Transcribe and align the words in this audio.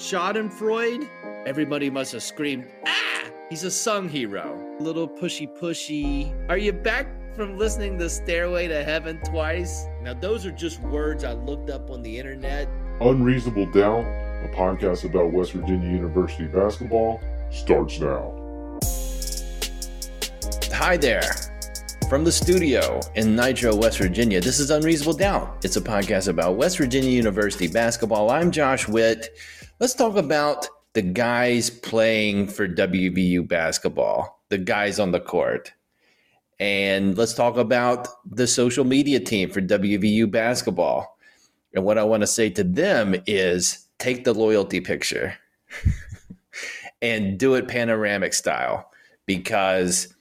Schadenfreude? 0.00 1.06
Everybody 1.46 1.90
must 1.90 2.12
have 2.12 2.22
screamed, 2.22 2.66
ah! 2.86 3.24
He's 3.50 3.64
a 3.64 3.70
sung 3.70 4.08
hero. 4.08 4.58
Little 4.80 5.06
pushy 5.06 5.46
pushy. 5.46 6.32
Are 6.48 6.56
you 6.56 6.72
back 6.72 7.06
from 7.36 7.58
listening 7.58 7.98
to 7.98 8.08
Stairway 8.08 8.66
to 8.68 8.82
Heaven 8.82 9.20
twice? 9.26 9.84
Now, 10.00 10.14
those 10.14 10.46
are 10.46 10.52
just 10.52 10.80
words 10.80 11.22
I 11.22 11.34
looked 11.34 11.68
up 11.68 11.90
on 11.90 12.00
the 12.00 12.18
internet. 12.18 12.66
Unreasonable 13.02 13.66
Doubt, 13.66 14.06
a 14.42 14.50
podcast 14.56 15.04
about 15.04 15.34
West 15.34 15.52
Virginia 15.52 15.90
University 15.90 16.44
basketball, 16.44 17.20
starts 17.50 18.00
now. 18.00 18.32
Hi 20.72 20.96
there. 20.96 21.49
From 22.10 22.24
the 22.24 22.32
studio 22.32 22.98
in 23.14 23.36
Nitro, 23.36 23.72
West 23.72 23.98
Virginia, 23.98 24.40
this 24.40 24.58
is 24.58 24.72
Unreasonable 24.72 25.12
Doubt. 25.12 25.64
It's 25.64 25.76
a 25.76 25.80
podcast 25.80 26.26
about 26.26 26.56
West 26.56 26.76
Virginia 26.76 27.08
University 27.08 27.68
basketball. 27.68 28.32
I'm 28.32 28.50
Josh 28.50 28.88
Whitt. 28.88 29.38
Let's 29.78 29.94
talk 29.94 30.16
about 30.16 30.66
the 30.94 31.02
guys 31.02 31.70
playing 31.70 32.48
for 32.48 32.66
WVU 32.66 33.46
basketball, 33.46 34.42
the 34.48 34.58
guys 34.58 34.98
on 34.98 35.12
the 35.12 35.20
court. 35.20 35.72
And 36.58 37.16
let's 37.16 37.32
talk 37.32 37.56
about 37.56 38.08
the 38.28 38.48
social 38.48 38.84
media 38.84 39.20
team 39.20 39.48
for 39.48 39.60
WVU 39.60 40.28
basketball. 40.28 41.16
And 41.74 41.84
what 41.84 41.96
I 41.96 42.02
want 42.02 42.24
to 42.24 42.26
say 42.26 42.50
to 42.50 42.64
them 42.64 43.14
is 43.28 43.86
take 44.00 44.24
the 44.24 44.34
loyalty 44.34 44.80
picture 44.80 45.34
and 47.02 47.38
do 47.38 47.54
it 47.54 47.68
panoramic 47.68 48.34
style 48.34 48.90
because 49.26 50.12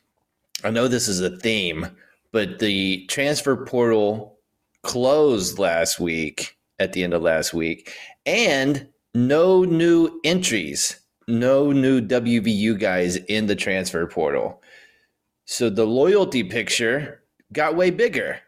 I 0.64 0.72
know 0.72 0.88
this 0.88 1.08
is 1.08 1.22
a 1.22 1.38
theme, 1.38 1.88
but 2.32 2.60
the 2.60 3.06
transfer 3.08 3.66
portal 3.66 4.40
closed 4.84 5.60
last 5.60 6.00
week 6.00 6.58
at 6.80 6.94
the 6.94 7.04
end 7.04 7.14
of 7.14 7.22
last 7.22 7.54
week 7.54 7.94
and 8.26 8.88
no 9.14 9.64
new 9.64 10.20
entries, 10.24 11.00
no 11.28 11.72
new 11.72 12.02
WVU 12.02 12.80
guys 12.80 13.16
in 13.16 13.48
the 13.48 13.56
transfer 13.56 14.06
portal. 14.08 14.62
So 15.46 15.70
the 15.70 15.86
loyalty 15.86 16.44
picture 16.44 17.24
got 17.52 17.76
way 17.76 17.90
bigger. 17.90 18.40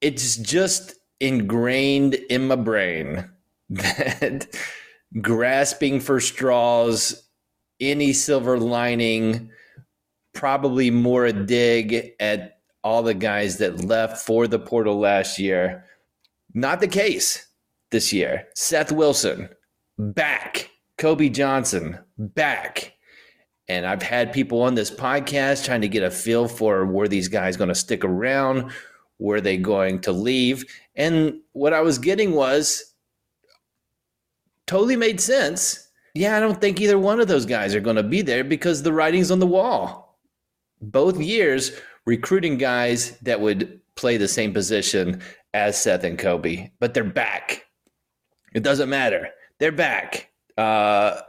It's 0.00 0.36
just 0.36 0.94
ingrained 1.20 2.14
in 2.14 2.48
my 2.48 2.56
brain 2.56 3.28
that 3.70 4.46
grasping 5.20 6.00
for 6.00 6.20
straws, 6.20 7.28
any 7.80 8.12
silver 8.12 8.58
lining, 8.58 9.50
probably 10.32 10.90
more 10.90 11.26
a 11.26 11.32
dig 11.32 12.12
at 12.20 12.60
all 12.84 13.02
the 13.02 13.14
guys 13.14 13.58
that 13.58 13.84
left 13.84 14.24
for 14.24 14.46
the 14.46 14.58
portal 14.58 14.98
last 14.98 15.38
year. 15.38 15.84
Not 16.54 16.80
the 16.80 16.88
case 16.88 17.46
this 17.90 18.12
year. 18.12 18.48
Seth 18.54 18.92
Wilson, 18.92 19.48
back. 19.98 20.70
Kobe 20.98 21.28
Johnson, 21.28 21.98
back. 22.18 22.94
And 23.68 23.86
I've 23.86 24.02
had 24.02 24.32
people 24.32 24.60
on 24.62 24.74
this 24.74 24.90
podcast 24.90 25.64
trying 25.64 25.80
to 25.82 25.88
get 25.88 26.02
a 26.02 26.10
feel 26.10 26.48
for 26.48 26.84
were 26.84 27.08
these 27.08 27.28
guys 27.28 27.56
going 27.56 27.68
to 27.68 27.74
stick 27.74 28.04
around, 28.04 28.70
Were 29.18 29.40
they 29.40 29.56
going 29.56 30.00
to 30.00 30.12
leave. 30.12 30.64
And 30.96 31.40
what 31.52 31.72
I 31.72 31.80
was 31.80 31.98
getting 31.98 32.32
was 32.32 32.92
totally 34.66 34.96
made 34.96 35.20
sense. 35.20 35.88
Yeah, 36.14 36.36
I 36.36 36.40
don't 36.40 36.60
think 36.60 36.80
either 36.80 36.98
one 36.98 37.20
of 37.20 37.28
those 37.28 37.46
guys 37.46 37.74
are 37.74 37.80
going 37.80 37.96
to 37.96 38.02
be 38.02 38.20
there 38.20 38.44
because 38.44 38.82
the 38.82 38.92
writing's 38.92 39.30
on 39.30 39.38
the 39.38 39.46
wall. 39.46 40.01
Both 40.82 41.20
years 41.20 41.72
recruiting 42.04 42.58
guys 42.58 43.16
that 43.20 43.40
would 43.40 43.80
play 43.94 44.16
the 44.16 44.28
same 44.28 44.52
position 44.52 45.22
as 45.54 45.80
Seth 45.80 46.04
and 46.04 46.18
Kobe, 46.18 46.70
but 46.80 46.94
they're 46.94 47.04
back. 47.04 47.66
It 48.54 48.62
doesn't 48.62 48.88
matter. 48.88 49.28
They're 49.58 49.72
back. 49.72 50.30
Uh, 50.56 51.20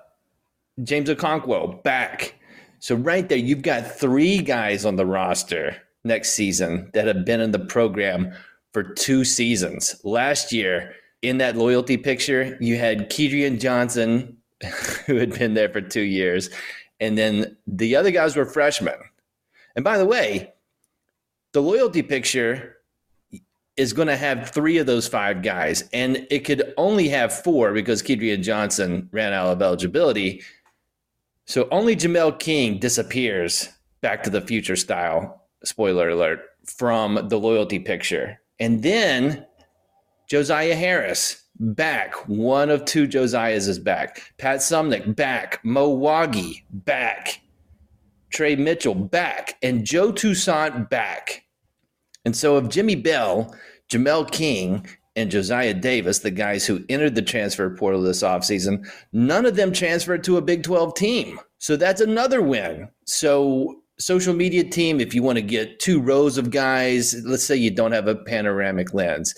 James 0.83 1.09
Okonkwo 1.09 1.83
back. 1.83 2.36
So 2.80 2.95
right 2.95 3.27
there, 3.30 3.37
you've 3.37 3.61
got 3.61 3.95
three 3.95 4.39
guys 4.39 4.86
on 4.86 4.95
the 4.95 5.05
roster 5.05 5.77
next 6.03 6.33
season 6.33 6.89
that 6.93 7.08
have 7.08 7.25
been 7.25 7.39
in 7.39 7.52
the 7.52 7.59
program 7.59 8.33
for 8.73 8.83
two 8.83 9.23
seasons. 9.23 9.95
Last 10.03 10.52
year, 10.52 10.93
in 11.21 11.37
that 11.37 11.55
loyalty 11.55 11.95
picture, 11.95 12.58
you 12.59 12.77
had 12.77 13.09
Kedrian 13.09 13.59
Johnson, 13.59 14.37
who 15.05 15.15
had 15.15 15.37
been 15.37 15.53
there 15.53 15.69
for 15.69 15.80
two 15.80 16.02
years, 16.02 16.49
and 16.99 17.17
then 17.17 17.55
the 17.67 17.95
other 17.95 18.11
guys 18.11 18.36
were 18.36 18.45
freshmen. 18.45 18.95
And 19.76 19.84
by 19.84 19.98
the 19.98 20.06
way, 20.06 20.54
the 21.54 21.61
loyalty 21.61 22.02
picture 22.02 22.78
is 23.76 23.94
going 23.94 24.08
to 24.08 24.16
have 24.16 24.52
three 24.52 24.78
of 24.78 24.86
those 24.86 25.08
five 25.08 25.42
guys, 25.42 25.89
and 25.94 26.28
it 26.30 26.45
could 26.45 26.73
only 26.78 27.10
have 27.10 27.34
four 27.34 27.73
because 27.73 28.04
Kedrian 28.04 28.44
Johnson 28.44 29.10
ran 29.11 29.34
out 29.34 29.48
of 29.48 29.61
eligibility. 29.61 30.44
So 31.45 31.67
only 31.72 31.95
Jamel 31.95 32.38
King 32.39 32.78
disappears 32.78 33.70
back 34.02 34.23
to 34.23 34.30
the 34.30 34.42
future 34.42 34.76
style, 34.76 35.48
spoiler 35.64 36.10
alert, 36.10 36.42
from 36.66 37.28
the 37.30 37.38
loyalty 37.40 37.80
picture. 37.80 38.40
And 38.60 38.84
then 38.84 39.45
Josiah 40.30 40.76
Harris 40.76 41.44
back. 41.60 42.16
One 42.28 42.70
of 42.70 42.86
two 42.86 43.08
Josiahs 43.08 43.67
is 43.67 43.80
back. 43.80 44.34
Pat 44.38 44.60
Suemnick 44.60 45.16
back. 45.16 45.64
Mo 45.64 45.90
Wague 45.90 46.64
back. 46.70 47.42
Tre 48.33 48.55
Mitchell 48.55 48.95
back. 48.95 49.58
And 49.61 49.86
Joe 49.86 50.11
Toussaint 50.11 50.89
back. 50.89 51.45
And 52.26 52.36
so 52.36 52.58
if 52.58 52.70
Jimmy 52.70 52.95
Bell, 52.95 53.55
Jamel 53.89 54.30
King, 54.30 54.86
and 55.16 55.30
Josiah 55.30 55.73
Davis, 55.73 56.20
the 56.20 56.32
guys 56.32 56.66
who 56.66 56.83
entered 56.89 57.16
the 57.16 57.22
transfer 57.22 57.70
portal 57.70 58.02
this 58.02 58.23
offseason, 58.23 58.88
none 59.11 59.45
of 59.45 59.55
them 59.55 59.72
transferred 59.72 60.23
to 60.23 60.38
a 60.38 60.42
Big 60.42 60.64
12 60.64 60.95
team. 60.95 61.39
So 61.60 61.76
that's 61.76 62.02
another 62.02 62.42
win. 62.42 62.89
So 63.05 63.83
social 63.99 64.33
media 64.33 64.64
team, 64.64 64.99
if 64.99 65.14
you 65.14 65.22
want 65.22 65.38
to 65.38 65.43
get 65.43 65.80
two 65.80 66.02
rows 66.02 66.38
of 66.38 66.49
guys, 66.49 67.23
let's 67.26 67.43
say 67.43 67.55
you 67.55 67.72
don't 67.72 67.92
have 67.92 68.08
a 68.08 68.16
panoramic 68.16 68.93
lens, 68.93 69.36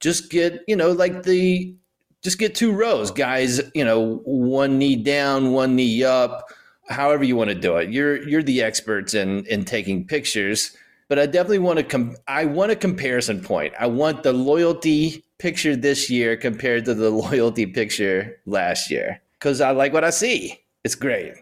just 0.00 0.30
get, 0.30 0.60
you 0.66 0.76
know, 0.76 0.92
like 0.92 1.24
the 1.24 1.74
just 2.22 2.38
get 2.38 2.54
two 2.54 2.72
rows, 2.72 3.10
guys, 3.10 3.60
you 3.74 3.84
know, 3.84 4.16
one 4.24 4.76
knee 4.78 4.96
down, 4.96 5.52
one 5.52 5.76
knee 5.76 6.02
up, 6.02 6.48
however 6.88 7.24
you 7.24 7.36
want 7.36 7.50
to 7.50 7.54
do 7.54 7.76
it. 7.76 7.90
You're 7.90 8.26
you're 8.28 8.42
the 8.42 8.62
experts 8.62 9.14
in 9.14 9.44
in 9.46 9.64
taking 9.64 10.06
pictures 10.06 10.76
but 11.08 11.18
I 11.18 11.26
definitely 11.26 11.58
want 11.58 11.78
to 11.78 11.82
com- 11.82 12.16
I 12.28 12.44
want 12.44 12.70
a 12.70 12.76
comparison 12.76 13.40
point. 13.40 13.72
I 13.80 13.86
want 13.86 14.22
the 14.22 14.32
loyalty 14.32 15.24
picture 15.38 15.74
this 15.74 16.10
year 16.10 16.36
compared 16.36 16.84
to 16.84 16.94
the 16.94 17.10
loyalty 17.26 17.66
picture 17.66 18.38
last 18.46 18.90
year 18.90 19.20
cuz 19.40 19.60
I 19.60 19.70
like 19.70 19.92
what 19.92 20.04
I 20.04 20.10
see. 20.10 20.60
It's 20.84 20.94
great. 20.94 21.32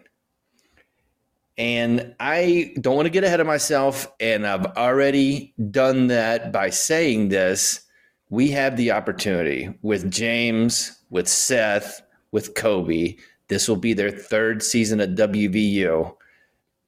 And 1.57 2.15
I 2.19 2.73
don't 2.79 2.95
want 2.95 3.07
to 3.07 3.11
get 3.11 3.23
ahead 3.23 3.39
of 3.39 3.47
myself 3.47 4.11
and 4.19 4.45
I've 4.45 4.65
already 4.77 5.53
done 5.71 6.07
that 6.07 6.51
by 6.51 6.69
saying 6.69 7.29
this. 7.29 7.81
We 8.29 8.49
have 8.51 8.77
the 8.77 8.91
opportunity 8.91 9.73
with 9.81 10.11
James, 10.11 10.97
with 11.09 11.27
Seth, 11.27 12.01
with 12.31 12.53
Kobe. 12.55 13.15
This 13.47 13.67
will 13.67 13.77
be 13.77 13.93
their 13.93 14.11
third 14.11 14.61
season 14.61 14.99
at 14.99 15.15
WVU. 15.15 16.15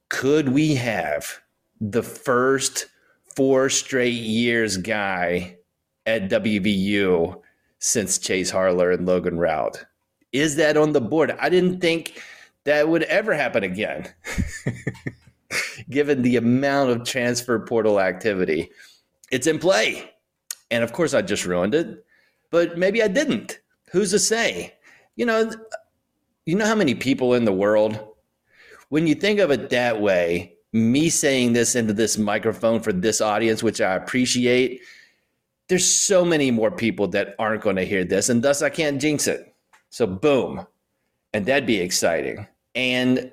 Could 0.10 0.50
we 0.50 0.76
have 0.76 1.40
the 1.80 2.04
first 2.04 2.88
four 3.36 3.70
straight 3.70 4.14
years 4.14 4.78
guy 4.78 5.58
at 6.06 6.30
WVU 6.30 7.42
since 7.80 8.18
Chase 8.18 8.50
Harler 8.50 8.92
and 8.92 9.06
Logan 9.06 9.38
Routt. 9.38 9.86
Is 10.32 10.56
that 10.58 10.78
on 10.78 10.92
the 10.92 11.02
board? 11.02 11.36
I 11.40 11.50
didn't 11.50 11.80
think 11.80 12.22
that 12.66 12.90
would 12.90 13.04
ever 13.04 13.34
happen 13.34 13.64
again, 13.64 14.14
given 15.90 16.22
the 16.22 16.36
amount 16.36 16.92
of 16.92 17.06
transfer 17.06 17.60
portal 17.60 18.00
activity. 18.00 18.70
It's 19.32 19.48
in 19.48 19.60
play. 19.60 20.12
And 20.70 20.84
of 20.84 20.94
course, 20.94 21.14
I 21.14 21.22
just 21.22 21.46
ruined 21.46 21.74
it, 21.74 22.06
but 22.52 22.78
maybe 22.78 23.02
I 23.02 23.08
didn't. 23.08 23.60
Who's 23.92 24.12
to 24.12 24.20
say? 24.20 24.76
You 25.16 25.26
know, 25.26 25.52
you 26.46 26.56
know 26.56 26.66
how 26.66 26.76
many 26.76 26.96
people 26.96 27.34
in 27.34 27.46
the 27.46 27.54
world, 27.54 28.00
when 28.90 29.08
you 29.08 29.16
think 29.16 29.40
of 29.40 29.52
it 29.52 29.70
that 29.70 30.02
way, 30.02 30.56
me 30.74 31.10
saying 31.10 31.54
this 31.54 31.76
into 31.76 31.94
this 31.94 32.18
microphone 32.18 32.80
for 32.80 32.94
this 32.94 33.22
audience, 33.22 33.64
which 33.64 33.82
I 33.82 33.96
appreciate, 33.96 34.82
there's 35.68 35.86
so 35.86 36.26
many 36.26 36.52
more 36.52 36.72
people 36.72 37.08
that 37.10 37.36
aren't 37.38 37.62
going 37.62 37.76
to 37.76 37.86
hear 37.86 38.04
this, 38.04 38.30
and 38.30 38.44
thus 38.44 38.62
I 38.62 38.70
can't 38.70 39.00
jinx 39.00 39.28
it. 39.28 39.54
So, 39.90 40.08
boom. 40.08 40.66
And 41.34 41.46
that'd 41.46 41.68
be 41.68 41.80
exciting. 41.80 42.48
And, 42.74 43.32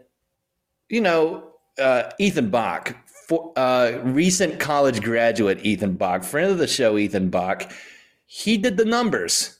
you 0.88 1.00
know, 1.00 1.54
uh, 1.78 2.10
Ethan 2.18 2.50
Bach, 2.50 2.94
for, 3.26 3.52
uh, 3.56 4.00
recent 4.04 4.60
college 4.60 5.02
graduate 5.02 5.64
Ethan 5.64 5.94
Bach, 5.94 6.22
friend 6.22 6.50
of 6.50 6.58
the 6.58 6.66
show, 6.66 6.98
Ethan 6.98 7.30
Bach, 7.30 7.70
he 8.26 8.58
did 8.58 8.76
the 8.76 8.84
numbers. 8.84 9.55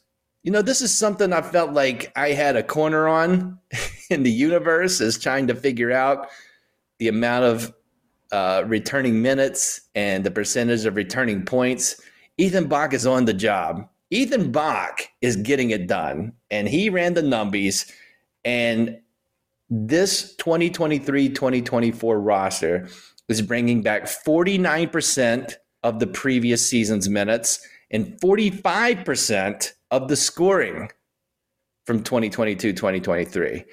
You 0.47 0.53
know, 0.53 0.63
this 0.63 0.81
is 0.81 0.97
something 0.97 1.33
I 1.33 1.43
felt 1.43 1.73
like 1.73 2.13
I 2.15 2.29
had 2.29 2.55
a 2.55 2.63
corner 2.63 3.09
on 3.09 3.59
in 4.11 4.23
the 4.23 4.31
universe, 4.31 5.01
is 5.01 5.19
trying 5.19 5.49
to 5.49 5.57
figure 5.57 5.91
out 5.91 6.29
the 7.01 7.09
amount 7.09 7.47
of 7.47 7.75
uh, 8.31 8.63
returning 8.65 9.21
minutes 9.21 9.81
and 9.97 10.23
the 10.23 10.31
percentage 10.31 10.85
of 10.85 10.95
returning 10.95 11.45
points, 11.45 12.01
Ethan 12.39 12.69
Bach 12.69 12.95
is 12.95 13.09
on 13.09 13.25
the 13.25 13.35
job. 13.35 13.89
Ethan 14.11 14.53
Bach 14.53 15.01
is 15.21 15.35
getting 15.35 15.71
it 15.71 15.89
done, 15.89 16.33
and 16.53 16.69
he 16.69 16.91
ran 16.91 17.15
the 17.15 17.23
numbies, 17.23 17.91
And 18.45 19.01
this 19.69 20.37
2023 20.37 21.29
2024 21.29 22.21
roster 22.21 22.89
is 23.29 23.43
bringing 23.43 23.83
back 23.83 24.05
49% 24.05 25.57
of 25.83 25.99
the 25.99 26.07
previous 26.07 26.65
season's 26.65 27.09
minutes 27.09 27.67
and 27.91 28.19
45% 28.21 29.73
of 29.91 30.09
the 30.09 30.17
scoring 30.17 30.91
from 31.85 32.03
2022 32.03 32.73
2023. 32.73 33.65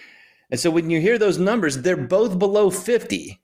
And 0.52 0.60
so 0.60 0.70
when 0.70 0.90
you 0.90 1.02
hear 1.02 1.18
those 1.18 1.40
numbers, 1.40 1.82
they're 1.82 1.98
both 1.98 2.38
below 2.38 2.70
50. 2.70 3.42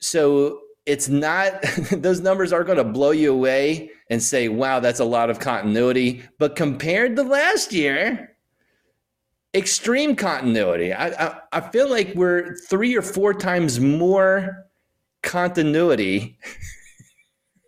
So 0.00 0.60
it's 0.84 1.08
not, 1.08 1.62
those 1.92 2.20
numbers 2.20 2.52
are 2.52 2.64
going 2.64 2.78
to 2.78 2.84
blow 2.84 3.12
you 3.12 3.32
away 3.32 3.90
and 4.10 4.22
say, 4.22 4.48
wow, 4.48 4.80
that's 4.80 5.00
a 5.00 5.04
lot 5.04 5.30
of 5.30 5.38
continuity. 5.38 6.22
But 6.38 6.56
compared 6.56 7.16
to 7.16 7.22
last 7.22 7.72
year, 7.72 8.36
extreme 9.54 10.16
continuity. 10.16 10.92
I, 10.92 11.08
I, 11.08 11.38
I 11.52 11.60
feel 11.60 11.88
like 11.88 12.12
we're 12.14 12.56
three 12.68 12.96
or 12.96 13.02
four 13.02 13.34
times 13.34 13.80
more 13.80 14.66
continuity 15.22 16.38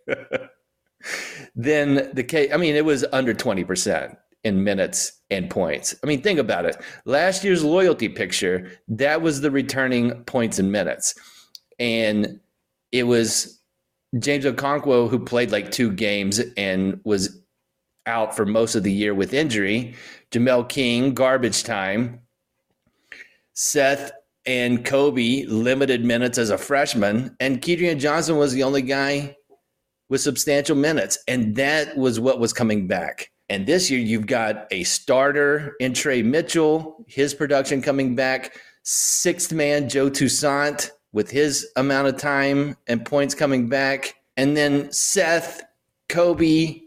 than 1.55 2.13
the 2.13 2.23
case. 2.23 2.51
I 2.53 2.57
mean, 2.57 2.75
it 2.75 2.85
was 2.85 3.05
under 3.11 3.33
20% 3.33 4.15
in 4.43 4.63
minutes 4.63 5.21
and 5.31 5.49
points. 5.49 5.95
I 6.03 6.07
mean, 6.07 6.21
think 6.21 6.39
about 6.39 6.65
it. 6.65 6.77
Last 7.05 7.43
year's 7.43 7.63
loyalty 7.63 8.09
picture, 8.09 8.69
that 8.87 9.21
was 9.21 9.41
the 9.41 9.51
returning 9.51 10.23
points 10.25 10.59
and 10.59 10.71
minutes. 10.71 11.15
And 11.79 12.39
it 12.91 13.03
was 13.03 13.59
James 14.19 14.45
Okonkwo 14.45 15.09
who 15.09 15.19
played 15.19 15.51
like 15.51 15.71
two 15.71 15.91
games 15.91 16.39
and 16.57 16.99
was 17.03 17.41
out 18.05 18.35
for 18.35 18.45
most 18.45 18.75
of 18.75 18.83
the 18.83 18.91
year 18.91 19.13
with 19.15 19.33
injury. 19.33 19.95
Jamel 20.31 20.69
King, 20.69 21.13
garbage 21.13 21.63
time. 21.63 22.19
Seth 23.53 24.11
and 24.45 24.85
Kobe, 24.85 25.45
limited 25.47 26.05
minutes 26.05 26.37
as 26.37 26.51
a 26.51 26.57
freshman. 26.57 27.35
And 27.39 27.61
Kedrian 27.61 27.99
Johnson 27.99 28.37
was 28.37 28.53
the 28.53 28.63
only 28.63 28.83
guy 28.83 29.35
with 30.09 30.21
substantial 30.21 30.75
minutes. 30.75 31.17
And 31.27 31.55
that 31.55 31.97
was 31.97 32.19
what 32.19 32.39
was 32.39 32.53
coming 32.53 32.87
back. 32.87 33.31
And 33.49 33.65
this 33.67 33.91
year, 33.91 33.99
you've 33.99 34.27
got 34.27 34.67
a 34.71 34.83
starter 34.83 35.75
in 35.79 35.93
Tre 35.93 36.23
Mitchell, 36.23 37.05
his 37.07 37.33
production 37.33 37.81
coming 37.81 38.15
back. 38.15 38.57
Sixth 38.83 39.51
man, 39.51 39.89
Joe 39.89 40.09
Toussaint, 40.09 40.91
with 41.11 41.29
his 41.29 41.67
amount 41.75 42.07
of 42.07 42.17
time 42.17 42.75
and 42.87 43.05
points 43.05 43.33
coming 43.35 43.67
back. 43.67 44.15
And 44.37 44.55
then 44.55 44.91
Seth, 44.91 45.63
Kobe, 46.09 46.81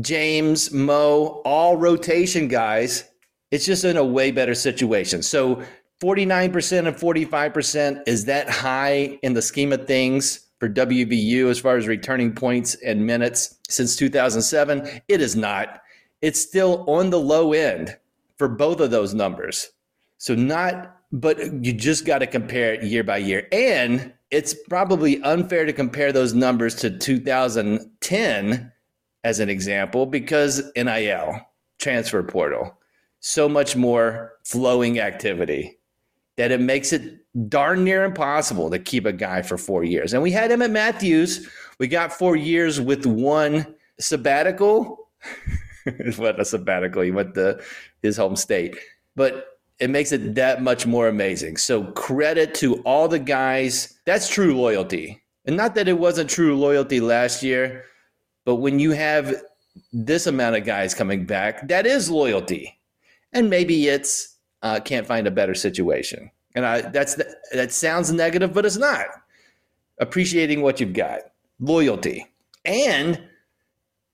James, 0.00 0.72
Mo, 0.72 1.42
all 1.44 1.76
rotation 1.76 2.48
guys. 2.48 3.04
It's 3.50 3.64
just 3.64 3.84
in 3.84 3.96
a 3.96 4.04
way 4.04 4.30
better 4.30 4.54
situation. 4.54 5.22
So 5.22 5.62
49% 6.02 6.86
and 6.86 6.96
45%, 6.96 8.02
is 8.06 8.24
that 8.26 8.48
high 8.48 9.18
in 9.22 9.34
the 9.34 9.42
scheme 9.42 9.72
of 9.72 9.86
things 9.86 10.47
for 10.58 10.68
WVU 10.68 11.48
as 11.48 11.58
far 11.58 11.76
as 11.76 11.86
returning 11.86 12.34
points 12.34 12.74
and 12.76 13.06
minutes 13.06 13.58
since 13.68 13.96
2007? 13.96 15.02
It 15.08 15.20
is 15.20 15.36
not 15.36 15.80
it's 16.20 16.40
still 16.40 16.84
on 16.88 17.10
the 17.10 17.20
low 17.20 17.52
end 17.52 17.96
for 18.36 18.48
both 18.48 18.80
of 18.80 18.90
those 18.90 19.14
numbers. 19.14 19.70
So 20.18 20.34
not, 20.34 20.96
but 21.12 21.38
you 21.64 21.72
just 21.72 22.04
got 22.04 22.18
to 22.18 22.26
compare 22.26 22.74
it 22.74 22.82
year 22.82 23.04
by 23.04 23.18
year. 23.18 23.46
And 23.52 24.12
it's 24.30 24.54
probably 24.68 25.22
unfair 25.22 25.64
to 25.64 25.72
compare 25.72 26.12
those 26.12 26.34
numbers 26.34 26.74
to 26.76 26.90
2010 26.90 28.72
as 29.24 29.40
an 29.40 29.48
example 29.48 30.06
because 30.06 30.70
NIL, 30.76 31.40
transfer 31.78 32.22
portal, 32.22 32.78
so 33.20 33.48
much 33.48 33.76
more 33.76 34.34
flowing 34.44 35.00
activity 35.00 35.77
that 36.38 36.52
it 36.52 36.60
makes 36.60 36.92
it 36.92 37.18
darn 37.48 37.82
near 37.84 38.04
impossible 38.04 38.70
to 38.70 38.78
keep 38.78 39.04
a 39.04 39.12
guy 39.12 39.42
for 39.42 39.58
four 39.58 39.82
years. 39.82 40.14
And 40.14 40.22
we 40.22 40.30
had 40.30 40.52
Emmitt 40.52 40.70
Matthews. 40.70 41.48
We 41.80 41.88
got 41.88 42.12
four 42.12 42.36
years 42.36 42.80
with 42.80 43.04
one 43.04 43.74
sabbatical. 43.98 45.08
what 46.16 46.40
a 46.40 46.44
sabbatical. 46.44 47.02
He 47.02 47.10
went 47.10 47.34
to 47.34 47.60
his 48.02 48.16
home 48.16 48.36
state. 48.36 48.76
But 49.16 49.58
it 49.80 49.90
makes 49.90 50.12
it 50.12 50.36
that 50.36 50.62
much 50.62 50.86
more 50.86 51.08
amazing. 51.08 51.56
So 51.56 51.84
credit 51.92 52.54
to 52.54 52.76
all 52.82 53.08
the 53.08 53.18
guys. 53.18 53.98
That's 54.06 54.28
true 54.28 54.56
loyalty. 54.56 55.20
And 55.44 55.56
not 55.56 55.74
that 55.74 55.88
it 55.88 55.98
wasn't 55.98 56.30
true 56.30 56.56
loyalty 56.56 57.00
last 57.00 57.42
year, 57.42 57.84
but 58.44 58.56
when 58.56 58.78
you 58.78 58.92
have 58.92 59.34
this 59.92 60.28
amount 60.28 60.54
of 60.54 60.64
guys 60.64 60.94
coming 60.94 61.26
back, 61.26 61.66
that 61.66 61.84
is 61.84 62.08
loyalty. 62.08 62.78
And 63.32 63.50
maybe 63.50 63.88
it's 63.88 64.37
uh, 64.62 64.80
can't 64.80 65.06
find 65.06 65.26
a 65.26 65.32
better 65.32 65.54
situation. 65.54 66.30
And 66.54 66.66
I, 66.66 66.80
that's 66.82 67.14
the, 67.14 67.36
that 67.52 67.72
sounds 67.72 68.12
negative, 68.12 68.52
but 68.52 68.66
it's 68.66 68.76
not. 68.76 69.06
Appreciating 70.00 70.62
what 70.62 70.80
you've 70.80 70.92
got, 70.92 71.20
loyalty, 71.60 72.26
and 72.64 73.20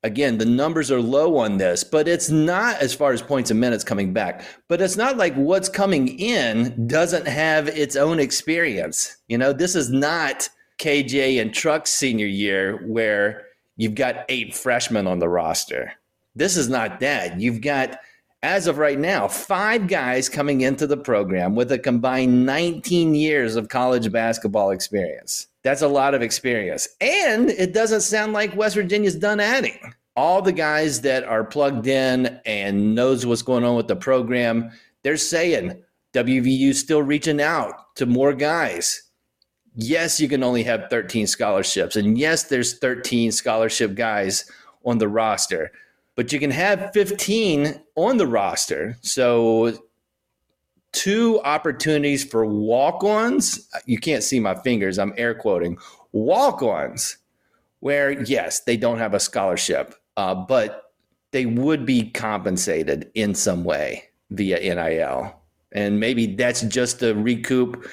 again, 0.04 0.38
the 0.38 0.44
numbers 0.44 0.92
are 0.92 1.00
low 1.00 1.38
on 1.38 1.56
this, 1.56 1.82
but 1.82 2.06
it's 2.06 2.28
not 2.28 2.80
as 2.80 2.94
far 2.94 3.12
as 3.12 3.22
points 3.22 3.50
and 3.50 3.58
minutes 3.58 3.82
coming 3.82 4.12
back. 4.12 4.44
But 4.68 4.80
it's 4.80 4.96
not 4.96 5.16
like 5.16 5.34
what's 5.34 5.68
coming 5.68 6.18
in 6.20 6.86
doesn't 6.86 7.26
have 7.26 7.68
its 7.68 7.96
own 7.96 8.20
experience. 8.20 9.16
You 9.28 9.38
know, 9.38 9.52
this 9.52 9.74
is 9.74 9.90
not 9.90 10.48
KJ 10.78 11.40
and 11.40 11.52
Truck's 11.52 11.90
senior 11.90 12.26
year 12.26 12.86
where 12.86 13.46
you've 13.76 13.94
got 13.94 14.26
eight 14.28 14.54
freshmen 14.54 15.06
on 15.06 15.18
the 15.18 15.28
roster. 15.28 15.92
This 16.36 16.56
is 16.56 16.68
not 16.68 17.00
that. 17.00 17.40
You've 17.40 17.62
got, 17.62 17.98
as 18.44 18.66
of 18.66 18.76
right 18.76 18.98
now, 18.98 19.26
five 19.26 19.88
guys 19.88 20.28
coming 20.28 20.60
into 20.60 20.86
the 20.86 20.98
program 20.98 21.54
with 21.54 21.72
a 21.72 21.78
combined 21.78 22.44
19 22.44 23.14
years 23.14 23.56
of 23.56 23.70
college 23.70 24.12
basketball 24.12 24.70
experience. 24.70 25.46
That's 25.62 25.80
a 25.80 25.88
lot 25.88 26.12
of 26.12 26.20
experience. 26.20 26.86
And 27.00 27.48
it 27.48 27.72
doesn't 27.72 28.02
sound 28.02 28.34
like 28.34 28.54
West 28.54 28.76
Virginia's 28.76 29.16
done 29.16 29.40
adding. 29.40 29.94
All 30.14 30.42
the 30.42 30.52
guys 30.52 31.00
that 31.00 31.24
are 31.24 31.42
plugged 31.42 31.86
in 31.86 32.38
and 32.44 32.94
knows 32.94 33.24
what's 33.24 33.40
going 33.40 33.64
on 33.64 33.76
with 33.76 33.88
the 33.88 33.96
program, 33.96 34.70
they're 35.02 35.16
saying 35.16 35.82
WVU 36.12 36.74
still 36.74 37.02
reaching 37.02 37.40
out 37.40 37.96
to 37.96 38.04
more 38.04 38.34
guys. 38.34 39.04
Yes, 39.74 40.20
you 40.20 40.28
can 40.28 40.44
only 40.44 40.64
have 40.64 40.90
13 40.90 41.26
scholarships. 41.26 41.96
And 41.96 42.18
yes, 42.18 42.44
there's 42.44 42.78
13 42.78 43.32
scholarship 43.32 43.94
guys 43.94 44.50
on 44.84 44.98
the 44.98 45.08
roster, 45.08 45.72
but 46.16 46.32
you 46.32 46.38
can 46.38 46.50
have 46.50 46.90
15 46.92 47.80
on 47.96 48.16
the 48.16 48.26
roster. 48.26 48.96
So 49.02 49.76
two 50.92 51.40
opportunities 51.42 52.24
for 52.24 52.46
walk 52.46 53.02
ons. 53.02 53.68
You 53.84 53.98
can't 53.98 54.22
see 54.22 54.40
my 54.40 54.54
fingers, 54.54 54.98
I'm 54.98 55.12
air 55.16 55.34
quoting 55.34 55.78
walk 56.14 56.62
ons, 56.62 57.18
where 57.80 58.22
yes, 58.22 58.60
they 58.60 58.76
don't 58.76 58.98
have 58.98 59.12
a 59.12 59.20
scholarship, 59.20 59.94
uh, 60.16 60.34
but 60.34 60.92
they 61.32 61.44
would 61.44 61.84
be 61.84 62.10
compensated 62.10 63.10
in 63.14 63.34
some 63.34 63.64
way 63.64 64.04
via 64.30 64.74
NIL. 64.74 65.34
And 65.72 65.98
maybe 65.98 66.26
that's 66.36 66.62
just 66.62 67.00
to 67.00 67.14
recoup 67.14 67.86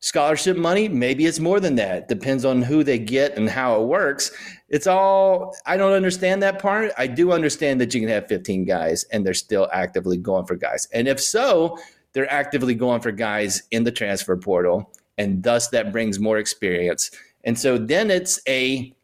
scholarship 0.00 0.56
money. 0.56 0.88
Maybe 0.88 1.26
it's 1.26 1.40
more 1.40 1.60
than 1.60 1.76
that. 1.76 2.08
Depends 2.08 2.44
on 2.44 2.62
who 2.62 2.82
they 2.82 2.98
get 2.98 3.36
and 3.36 3.48
how 3.48 3.80
it 3.80 3.86
works. 3.86 4.32
It's 4.68 4.86
all, 4.86 5.54
I 5.66 5.76
don't 5.76 5.92
understand 5.92 6.42
that 6.42 6.58
part. 6.58 6.92
I 6.96 7.06
do 7.06 7.32
understand 7.32 7.80
that 7.80 7.94
you 7.94 8.00
can 8.00 8.08
have 8.08 8.26
15 8.28 8.64
guys 8.64 9.04
and 9.12 9.24
they're 9.24 9.34
still 9.34 9.68
actively 9.72 10.16
going 10.16 10.46
for 10.46 10.56
guys. 10.56 10.88
And 10.92 11.06
if 11.06 11.20
so, 11.20 11.78
they're 12.12 12.30
actively 12.30 12.74
going 12.74 13.00
for 13.00 13.12
guys 13.12 13.62
in 13.70 13.84
the 13.84 13.92
transfer 13.92 14.36
portal, 14.36 14.92
and 15.18 15.42
thus 15.42 15.68
that 15.68 15.92
brings 15.92 16.18
more 16.18 16.38
experience. 16.38 17.10
And 17.44 17.58
so 17.58 17.78
then 17.78 18.10
it's 18.10 18.40
a 18.48 18.94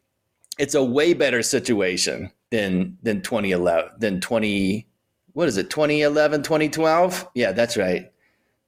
it's 0.57 0.75
a 0.75 0.83
way 0.83 1.13
better 1.13 1.41
situation 1.41 2.31
than 2.49 2.97
than 3.03 3.21
2011 3.21 3.91
than 3.99 4.21
20 4.21 4.87
what 5.33 5.47
is 5.47 5.57
it 5.57 5.69
2011 5.69 6.41
2012 6.41 7.27
yeah 7.35 7.51
that's 7.51 7.75
right 7.75 8.11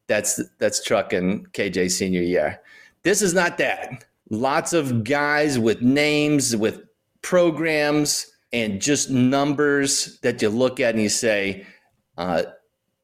that's 0.09 0.41
that's 0.57 0.83
truck 0.83 1.13
and 1.13 1.49
kj 1.53 1.89
senior 1.89 2.21
year 2.21 2.59
this 3.03 3.21
is 3.21 3.33
not 3.33 3.57
that 3.57 4.03
lots 4.29 4.73
of 4.73 5.05
guys 5.05 5.57
with 5.57 5.81
names 5.81 6.55
with 6.55 6.81
programs 7.21 8.27
and 8.51 8.81
just 8.81 9.09
numbers 9.09 10.19
that 10.21 10.41
you 10.41 10.49
look 10.49 10.79
at 10.79 10.93
and 10.93 11.03
you 11.03 11.09
say 11.09 11.65
uh, 12.17 12.43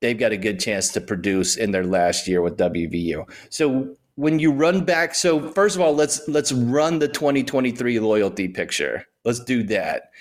they've 0.01 0.17
got 0.17 0.31
a 0.31 0.38
good 0.38 0.59
chance 0.59 0.89
to 0.89 1.01
produce 1.01 1.55
in 1.55 1.71
their 1.71 1.85
last 1.85 2.27
year 2.27 2.41
with 2.41 2.57
WVU. 2.57 3.27
So 3.50 3.95
when 4.15 4.39
you 4.39 4.51
run 4.51 4.85
back, 4.85 5.15
so 5.15 5.51
first 5.51 5.75
of 5.75 5.81
all, 5.81 5.93
let's 5.93 6.27
let's 6.27 6.51
run 6.51 7.00
the 7.00 7.07
2023 7.07 8.00
loyalty 8.00 8.47
picture. 8.47 9.05
Let's 9.24 9.39
do 9.39 9.63
that. 9.63 10.12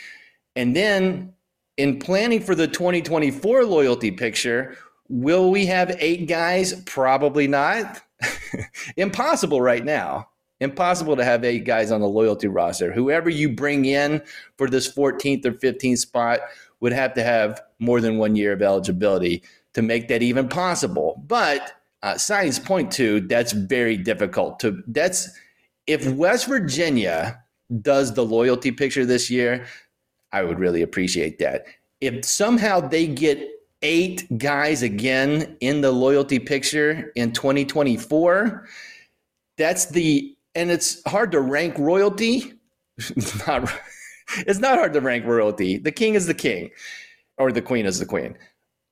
And 0.56 0.74
then 0.74 1.32
in 1.76 1.98
planning 1.98 2.40
for 2.40 2.54
the 2.54 2.68
2024 2.68 3.64
loyalty 3.64 4.10
picture, 4.10 4.76
will 5.08 5.50
we 5.50 5.66
have 5.66 5.96
eight 5.99 6.26
guys? 6.26 6.80
Probably 6.82 7.46
not. 7.46 8.02
Impossible 8.96 9.61
right 9.61 9.84
now. 9.84 10.28
Impossible 10.61 11.16
to 11.16 11.25
have 11.25 11.44
eight 11.44 11.64
guys 11.64 11.90
on 11.90 12.00
the 12.00 12.08
loyalty 12.08 12.49
roster. 12.49 12.92
Whoever 12.92 13.28
you 13.28 13.50
bring 13.50 13.84
in 13.84 14.23
for 14.56 14.68
this 14.68 14.92
14th 14.92 15.44
or 15.44 15.52
15th 15.52 15.99
spot 15.99 16.40
would 16.80 16.92
have 16.92 17.14
to 17.14 17.23
have 17.23 17.61
more 17.78 18.00
than 18.00 18.18
one 18.18 18.37
year 18.37 18.52
of 18.52 18.62
eligibility 18.62 19.42
to 19.75 19.82
make 19.82 20.08
that 20.08 20.23
even 20.23 20.49
possible. 20.49 21.23
But 21.26 21.73
uh, 22.02 22.16
signs 22.16 22.58
point 22.58 22.92
to, 22.92 23.20
that's 23.23 23.52
very 23.52 23.96
difficult 23.96 24.61
to. 24.61 24.82
That's 24.87 25.28
if 25.87 26.08
West 26.12 26.46
Virginia 26.46 27.42
does 27.80 28.14
the 28.14 28.25
loyalty 28.25 28.70
picture 28.70 29.04
this 29.04 29.30
year, 29.30 29.66
I 30.32 30.42
would 30.42 30.58
really 30.58 30.82
appreciate 30.82 31.38
that. 31.38 31.64
If 32.00 32.25
somehow 32.25 32.80
they 32.80 33.06
get 33.06 33.49
eight 33.84 34.38
guys 34.38 34.82
again 34.82 35.56
in 35.60 35.82
the 35.82 35.92
loyalty 35.92 36.38
picture 36.40 37.12
in 37.14 37.30
2024, 37.32 38.66
that's 39.56 39.86
the 39.86 40.34
and 40.56 40.70
it's 40.70 41.06
hard 41.06 41.30
to 41.32 41.40
rank 41.40 41.78
royalty. 41.78 42.54
It's 42.98 43.46
not 43.46 43.70
it's 44.38 44.58
not 44.58 44.78
hard 44.78 44.94
to 44.94 45.00
rank 45.00 45.26
royalty. 45.26 45.78
The 45.78 45.92
king 45.92 46.14
is 46.14 46.26
the 46.26 46.34
king 46.34 46.70
or 47.38 47.52
the 47.52 47.62
queen 47.62 47.86
is 47.86 47.98
the 47.98 48.06
queen. 48.06 48.36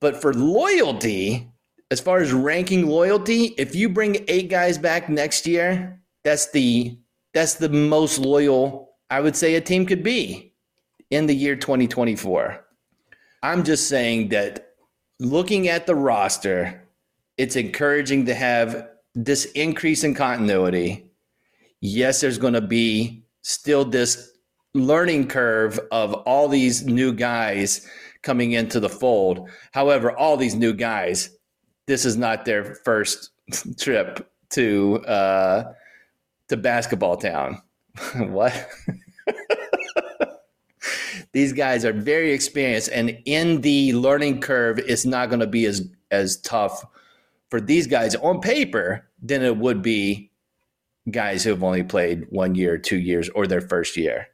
But 0.00 0.20
for 0.20 0.34
loyalty, 0.34 1.50
as 1.90 2.00
far 2.00 2.18
as 2.18 2.32
ranking 2.32 2.86
loyalty, 2.86 3.54
if 3.56 3.74
you 3.74 3.88
bring 3.88 4.24
eight 4.28 4.50
guys 4.50 4.76
back 4.76 5.08
next 5.08 5.46
year, 5.46 6.00
that's 6.22 6.50
the 6.50 6.96
that's 7.32 7.54
the 7.54 7.70
most 7.70 8.18
loyal 8.18 8.90
I 9.10 9.20
would 9.20 9.36
say 9.36 9.54
a 9.54 9.60
team 9.60 9.86
could 9.86 10.02
be 10.02 10.54
in 11.10 11.26
the 11.26 11.34
year 11.34 11.56
2024. 11.56 12.64
I'm 13.42 13.64
just 13.64 13.88
saying 13.88 14.28
that 14.30 14.71
looking 15.22 15.68
at 15.68 15.86
the 15.86 15.94
roster, 15.94 16.82
it's 17.38 17.56
encouraging 17.56 18.26
to 18.26 18.34
have 18.34 18.88
this 19.14 19.44
increase 19.52 20.04
in 20.04 20.14
continuity. 20.14 21.06
Yes, 21.80 22.20
there's 22.20 22.38
going 22.38 22.54
to 22.54 22.60
be 22.60 23.24
still 23.42 23.84
this 23.84 24.32
learning 24.74 25.28
curve 25.28 25.78
of 25.90 26.14
all 26.14 26.48
these 26.48 26.84
new 26.84 27.12
guys 27.12 27.86
coming 28.22 28.52
into 28.52 28.80
the 28.80 28.88
fold. 28.88 29.48
However, 29.72 30.16
all 30.16 30.36
these 30.36 30.54
new 30.54 30.72
guys, 30.72 31.36
this 31.86 32.04
is 32.04 32.16
not 32.16 32.44
their 32.44 32.76
first 32.84 33.30
trip 33.78 34.28
to 34.50 35.04
uh, 35.06 35.72
to 36.48 36.56
basketball 36.56 37.16
town. 37.16 37.60
what? 38.16 38.68
these 41.32 41.52
guys 41.52 41.84
are 41.84 41.92
very 41.92 42.32
experienced, 42.32 42.90
and 42.92 43.18
in 43.24 43.62
the 43.62 43.92
learning 43.94 44.40
curve, 44.40 44.78
it's 44.78 45.04
not 45.04 45.28
going 45.28 45.40
to 45.40 45.46
be 45.46 45.64
as 45.66 45.88
as 46.10 46.36
tough 46.38 46.84
for 47.50 47.60
these 47.60 47.86
guys 47.86 48.14
on 48.16 48.40
paper 48.40 49.08
than 49.22 49.42
it 49.42 49.56
would 49.56 49.82
be 49.82 50.30
guys 51.10 51.42
who 51.42 51.50
have 51.50 51.62
only 51.62 51.82
played 51.82 52.26
one 52.30 52.54
year, 52.54 52.78
two 52.78 52.98
years, 52.98 53.28
or 53.30 53.46
their 53.46 53.60
first 53.60 53.96
year. 53.96 54.28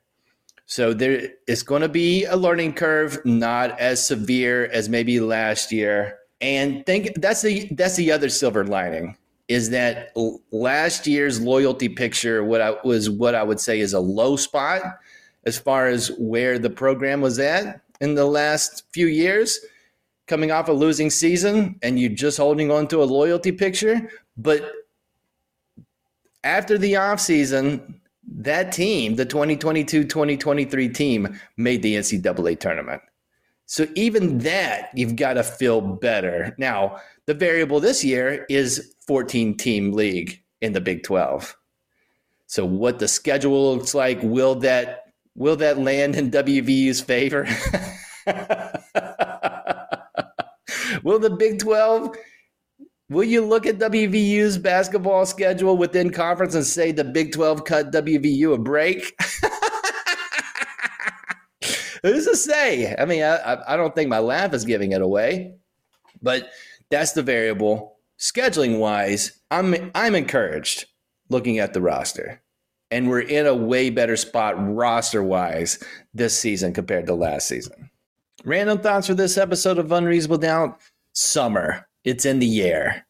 So 0.66 0.92
there 0.92 1.30
is 1.46 1.62
going 1.62 1.82
to 1.82 1.88
be 1.88 2.24
a 2.24 2.36
learning 2.36 2.74
curve, 2.74 3.18
not 3.24 3.78
as 3.80 4.06
severe 4.06 4.66
as 4.66 4.88
maybe 4.88 5.18
last 5.18 5.72
year. 5.72 6.18
And 6.40 6.84
think 6.84 7.20
that's 7.20 7.42
the 7.42 7.68
that's 7.72 7.96
the 7.96 8.12
other 8.12 8.28
silver 8.28 8.64
lining 8.64 9.16
is 9.48 9.70
that 9.70 10.12
last 10.52 11.06
year's 11.06 11.40
loyalty 11.40 11.88
picture 11.88 12.44
what 12.44 12.60
I 12.60 12.76
was 12.84 13.08
what 13.08 13.34
I 13.34 13.42
would 13.42 13.60
say 13.60 13.80
is 13.80 13.94
a 13.94 14.00
low 14.00 14.36
spot 14.36 14.82
as 15.44 15.58
far 15.58 15.86
as 15.86 16.10
where 16.18 16.58
the 16.58 16.70
program 16.70 17.20
was 17.20 17.38
at 17.38 17.80
in 18.00 18.14
the 18.14 18.26
last 18.26 18.84
few 18.92 19.06
years 19.06 19.60
coming 20.26 20.50
off 20.50 20.68
a 20.68 20.72
losing 20.72 21.10
season 21.10 21.78
and 21.82 21.98
you 21.98 22.08
just 22.08 22.36
holding 22.36 22.70
on 22.70 22.86
to 22.86 23.02
a 23.02 23.04
loyalty 23.04 23.52
picture 23.52 24.10
but 24.36 24.72
after 26.44 26.78
the 26.78 26.94
offseason 26.94 27.98
that 28.30 28.72
team, 28.72 29.16
the 29.16 29.24
2022 29.24 30.04
2023 30.04 30.88
team, 30.90 31.40
made 31.56 31.82
the 31.82 31.96
NCAA 31.96 32.58
tournament. 32.60 33.02
So 33.66 33.86
even 33.94 34.38
that, 34.38 34.90
you've 34.94 35.16
got 35.16 35.34
to 35.34 35.42
feel 35.42 35.80
better. 35.80 36.54
Now, 36.58 36.98
the 37.26 37.34
variable 37.34 37.80
this 37.80 38.04
year 38.04 38.46
is 38.48 38.94
14 39.06 39.56
team 39.56 39.92
league 39.92 40.42
in 40.60 40.72
the 40.72 40.80
Big 40.80 41.02
12. 41.02 41.56
So 42.46 42.64
what 42.64 42.98
the 42.98 43.08
schedule 43.08 43.74
looks 43.74 43.94
like, 43.94 44.22
will 44.22 44.54
that 44.56 45.07
will 45.38 45.56
that 45.56 45.78
land 45.78 46.16
in 46.16 46.30
WVU's 46.30 47.00
favor? 47.00 47.44
will 51.02 51.18
the 51.18 51.30
Big 51.30 51.60
12 51.60 52.14
Will 53.10 53.24
you 53.24 53.42
look 53.42 53.64
at 53.64 53.78
WVU's 53.78 54.58
basketball 54.58 55.24
schedule 55.24 55.78
within 55.78 56.10
conference 56.10 56.54
and 56.54 56.66
say 56.66 56.92
the 56.92 57.04
Big 57.04 57.32
12 57.32 57.64
cut 57.64 57.90
WVU 57.90 58.52
a 58.52 58.58
break? 58.58 59.18
Who's 62.02 62.26
to 62.26 62.36
say? 62.36 62.94
I 62.98 63.06
mean, 63.06 63.22
I, 63.22 63.62
I 63.66 63.78
don't 63.78 63.94
think 63.94 64.10
my 64.10 64.18
laugh 64.18 64.52
is 64.52 64.66
giving 64.66 64.92
it 64.92 65.00
away, 65.00 65.54
but 66.20 66.50
that's 66.90 67.12
the 67.12 67.22
variable. 67.22 67.96
Scheduling 68.18 68.78
wise, 68.78 69.40
I'm 69.50 69.90
I'm 69.94 70.14
encouraged 70.14 70.84
looking 71.30 71.58
at 71.58 71.72
the 71.72 71.80
roster, 71.80 72.42
and 72.90 73.08
we're 73.08 73.20
in 73.20 73.46
a 73.46 73.54
way 73.54 73.90
better 73.90 74.16
spot 74.16 74.54
roster 74.58 75.22
wise 75.22 75.82
this 76.14 76.38
season 76.38 76.72
compared 76.72 77.06
to 77.06 77.14
last 77.14 77.48
season. 77.48 77.90
Random 78.44 78.78
thoughts 78.78 79.06
for 79.06 79.14
this 79.14 79.36
episode 79.36 79.78
of 79.78 79.92
Unreasonable 79.92 80.38
Doubt: 80.38 80.80
Summer 81.12 81.88
it's 82.04 82.24
in 82.24 82.38
the 82.38 82.62
air 82.62 83.06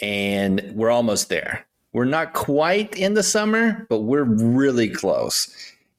and 0.00 0.72
we're 0.74 0.90
almost 0.90 1.28
there. 1.28 1.66
We're 1.92 2.04
not 2.04 2.34
quite 2.34 2.96
in 2.96 3.14
the 3.14 3.22
summer, 3.22 3.86
but 3.88 4.00
we're 4.00 4.22
really 4.22 4.88
close. 4.88 5.52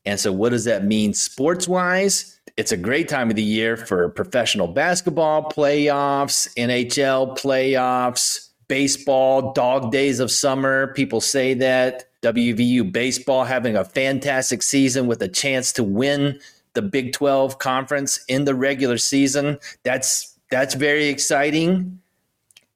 And 0.05 0.19
so, 0.19 0.31
what 0.31 0.49
does 0.49 0.63
that 0.65 0.85
mean 0.85 1.13
sports 1.13 1.67
wise? 1.67 2.39
It's 2.57 2.71
a 2.71 2.77
great 2.77 3.09
time 3.09 3.29
of 3.29 3.35
the 3.35 3.43
year 3.43 3.75
for 3.75 4.07
professional 4.09 4.67
basketball 4.67 5.49
playoffs, 5.49 6.47
NHL 6.55 7.37
playoffs, 7.37 8.49
baseball, 8.67 9.51
dog 9.53 9.91
days 9.91 10.19
of 10.19 10.31
summer. 10.31 10.93
People 10.93 11.21
say 11.21 11.53
that. 11.55 12.08
WVU 12.21 12.91
baseball 12.91 13.45
having 13.45 13.75
a 13.75 13.85
fantastic 13.85 14.61
season 14.61 15.07
with 15.07 15.21
a 15.21 15.27
chance 15.27 15.71
to 15.73 15.83
win 15.83 16.39
the 16.73 16.81
Big 16.81 17.13
12 17.13 17.59
conference 17.59 18.23
in 18.27 18.45
the 18.45 18.55
regular 18.55 18.97
season. 18.97 19.57
That's 19.83 20.35
that's 20.49 20.73
very 20.73 21.07
exciting 21.07 22.01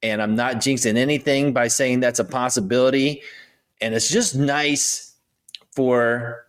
and 0.04 0.20
I'm 0.20 0.34
not 0.34 0.56
jinxing 0.56 0.96
anything 0.96 1.54
by 1.54 1.68
saying 1.68 2.00
that's 2.00 2.18
a 2.18 2.24
possibility. 2.24 3.22
And 3.80 3.94
it's 3.94 4.10
just 4.10 4.36
nice 4.36 5.16
for, 5.74 6.46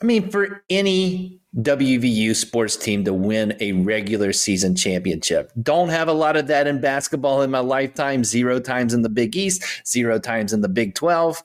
I 0.00 0.06
mean, 0.06 0.30
for 0.30 0.62
any 0.70 1.40
WVU 1.58 2.36
sports 2.36 2.76
team 2.76 3.04
to 3.04 3.12
win 3.12 3.56
a 3.58 3.72
regular 3.72 4.32
season 4.32 4.76
championship. 4.76 5.50
Don't 5.60 5.88
have 5.88 6.06
a 6.06 6.12
lot 6.12 6.36
of 6.36 6.46
that 6.46 6.68
in 6.68 6.80
basketball 6.80 7.42
in 7.42 7.50
my 7.50 7.58
lifetime. 7.58 8.22
Zero 8.22 8.60
times 8.60 8.94
in 8.94 9.02
the 9.02 9.08
Big 9.08 9.34
East, 9.34 9.64
zero 9.84 10.20
times 10.20 10.52
in 10.52 10.60
the 10.60 10.68
Big 10.68 10.94
12. 10.94 11.42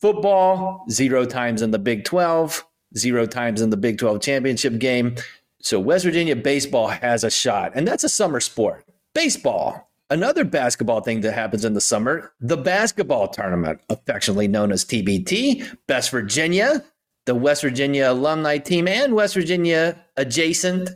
Football, 0.00 0.84
zero 0.90 1.24
times 1.24 1.62
in 1.62 1.70
the 1.70 1.78
Big 1.78 2.04
12, 2.04 2.64
zero 2.96 3.26
times 3.26 3.60
in 3.60 3.70
the 3.70 3.76
Big 3.76 3.98
12 3.98 4.20
championship 4.20 4.78
game. 4.78 5.16
So 5.60 5.78
West 5.78 6.04
Virginia 6.04 6.36
baseball 6.36 6.88
has 6.88 7.22
a 7.22 7.30
shot, 7.30 7.72
and 7.74 7.86
that's 7.86 8.04
a 8.04 8.08
summer 8.08 8.40
sport. 8.40 8.84
Baseball, 9.14 9.90
Another 10.12 10.44
basketball 10.44 11.02
thing 11.02 11.20
that 11.20 11.34
happens 11.34 11.64
in 11.64 11.74
the 11.74 11.80
summer, 11.80 12.32
the 12.40 12.56
basketball 12.56 13.28
tournament, 13.28 13.80
affectionately 13.88 14.48
known 14.48 14.72
as 14.72 14.84
TBT, 14.84 15.76
Best 15.86 16.10
Virginia, 16.10 16.84
the 17.26 17.34
West 17.36 17.62
Virginia 17.62 18.10
alumni 18.10 18.58
team, 18.58 18.88
and 18.88 19.14
West 19.14 19.34
Virginia 19.34 20.04
adjacent. 20.16 20.90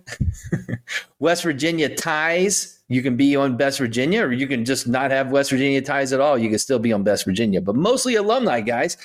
West 1.20 1.44
Virginia 1.44 1.94
ties. 1.94 2.73
You 2.88 3.02
can 3.02 3.16
be 3.16 3.34
on 3.34 3.56
Best 3.56 3.78
Virginia, 3.78 4.22
or 4.22 4.32
you 4.32 4.46
can 4.46 4.64
just 4.64 4.86
not 4.86 5.10
have 5.10 5.30
West 5.30 5.50
Virginia 5.50 5.80
ties 5.80 6.12
at 6.12 6.20
all. 6.20 6.36
You 6.36 6.50
can 6.50 6.58
still 6.58 6.78
be 6.78 6.92
on 6.92 7.02
Best 7.02 7.24
Virginia, 7.24 7.60
but 7.60 7.76
mostly 7.76 8.16
alumni 8.16 8.60
guys. 8.60 8.96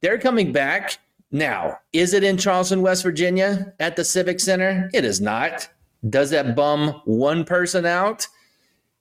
They're 0.00 0.18
coming 0.18 0.52
back. 0.52 0.98
Now, 1.32 1.78
is 1.92 2.14
it 2.14 2.24
in 2.24 2.38
Charleston, 2.38 2.82
West 2.82 3.02
Virginia 3.02 3.74
at 3.80 3.96
the 3.96 4.04
Civic 4.04 4.40
Center? 4.40 4.88
It 4.94 5.04
is 5.04 5.20
not. 5.20 5.68
Does 6.08 6.30
that 6.30 6.54
bum 6.54 7.02
one 7.04 7.44
person 7.44 7.84
out? 7.84 8.26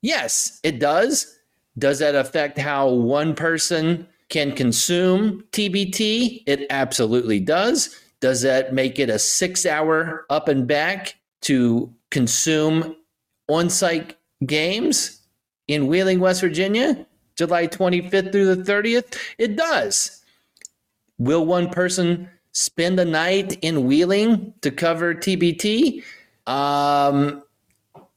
Yes, 0.01 0.59
it 0.63 0.79
does. 0.79 1.37
Does 1.77 1.99
that 1.99 2.15
affect 2.15 2.57
how 2.57 2.89
one 2.89 3.35
person 3.35 4.07
can 4.29 4.53
consume 4.53 5.43
TBT? 5.51 6.43
It 6.45 6.65
absolutely 6.69 7.39
does. 7.39 8.01
Does 8.21 8.41
that 8.41 8.73
make 8.73 8.97
it 8.97 9.09
a 9.09 9.19
six 9.19 9.65
hour 9.65 10.25
up 10.29 10.47
and 10.47 10.67
back 10.67 11.15
to 11.41 11.93
consume 12.11 12.95
on 13.47 13.69
site 13.69 14.15
games 14.45 15.21
in 15.67 15.87
Wheeling, 15.87 16.19
West 16.19 16.41
Virginia, 16.41 17.05
July 17.35 17.67
25th 17.67 18.31
through 18.31 18.55
the 18.55 18.63
30th? 18.63 19.17
It 19.37 19.55
does. 19.55 20.23
Will 21.17 21.45
one 21.45 21.69
person 21.69 22.29
spend 22.51 22.99
a 22.99 23.05
night 23.05 23.57
in 23.61 23.85
Wheeling 23.85 24.53
to 24.61 24.71
cover 24.71 25.13
TBT? 25.13 26.03
Um, 26.47 27.43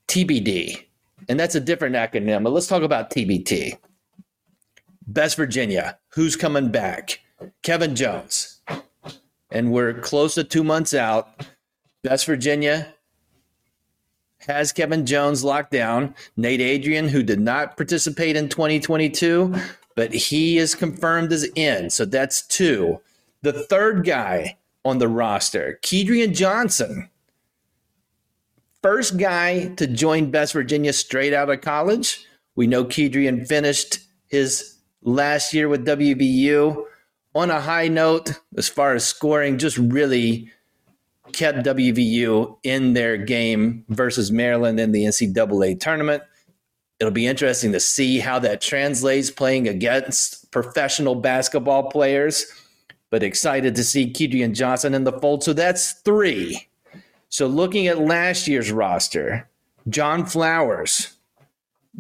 TBD 0.08 0.88
and 1.28 1.38
that's 1.38 1.54
a 1.54 1.60
different 1.60 1.94
acronym. 1.94 2.42
But 2.42 2.52
let's 2.52 2.66
talk 2.66 2.82
about 2.82 3.10
TBT. 3.10 3.78
Best 5.06 5.36
Virginia, 5.36 5.98
who's 6.10 6.36
coming 6.36 6.70
back? 6.70 7.20
Kevin 7.62 7.94
Jones. 7.94 8.60
And 9.50 9.72
we're 9.72 9.94
close 9.94 10.34
to 10.34 10.44
two 10.44 10.64
months 10.64 10.92
out. 10.92 11.46
Best 12.02 12.26
Virginia, 12.26 12.94
has 14.46 14.72
Kevin 14.72 15.04
Jones 15.04 15.44
locked 15.44 15.72
down. 15.72 16.14
Nate 16.36 16.60
Adrian, 16.60 17.08
who 17.08 17.22
did 17.22 17.40
not 17.40 17.76
participate 17.76 18.36
in 18.36 18.48
2022, 18.48 19.54
but 19.94 20.12
he 20.12 20.58
is 20.58 20.74
confirmed 20.74 21.32
as 21.32 21.44
in. 21.54 21.90
So 21.90 22.04
that's 22.04 22.42
two. 22.46 23.00
The 23.42 23.52
third 23.52 24.04
guy 24.04 24.56
on 24.84 24.98
the 24.98 25.08
roster, 25.08 25.78
Kedrian 25.82 26.34
Johnson, 26.34 27.10
first 28.82 29.18
guy 29.18 29.74
to 29.74 29.86
join 29.86 30.30
Best 30.30 30.52
Virginia 30.52 30.92
straight 30.92 31.34
out 31.34 31.50
of 31.50 31.60
college. 31.60 32.24
We 32.54 32.66
know 32.66 32.84
Kedrian 32.84 33.46
finished 33.46 33.98
his 34.28 34.78
last 35.02 35.52
year 35.52 35.68
with 35.68 35.86
WVU 35.86 36.84
on 37.34 37.50
a 37.50 37.60
high 37.60 37.88
note 37.88 38.40
as 38.56 38.68
far 38.68 38.94
as 38.94 39.06
scoring, 39.06 39.58
just 39.58 39.78
really 39.78 40.50
kept 41.32 41.58
WVU 41.58 42.58
in 42.62 42.94
their 42.94 43.16
game 43.16 43.84
versus 43.88 44.30
Maryland 44.30 44.80
in 44.80 44.92
the 44.92 45.04
NCAA 45.04 45.78
tournament. 45.80 46.22
It'll 47.00 47.12
be 47.12 47.26
interesting 47.26 47.72
to 47.72 47.80
see 47.80 48.18
how 48.18 48.38
that 48.40 48.60
translates 48.60 49.30
playing 49.30 49.68
against 49.68 50.50
professional 50.50 51.14
basketball 51.14 51.90
players, 51.90 52.46
but 53.10 53.22
excited 53.22 53.74
to 53.76 53.84
see 53.84 54.12
Kedrian 54.12 54.54
Johnson 54.54 54.94
in 54.94 55.04
the 55.04 55.12
fold. 55.12 55.44
So 55.44 55.52
that's 55.52 55.92
three. 55.92 56.66
So 57.28 57.46
looking 57.46 57.86
at 57.86 58.00
last 58.00 58.48
year's 58.48 58.72
roster, 58.72 59.48
John 59.88 60.26
Flowers, 60.26 61.12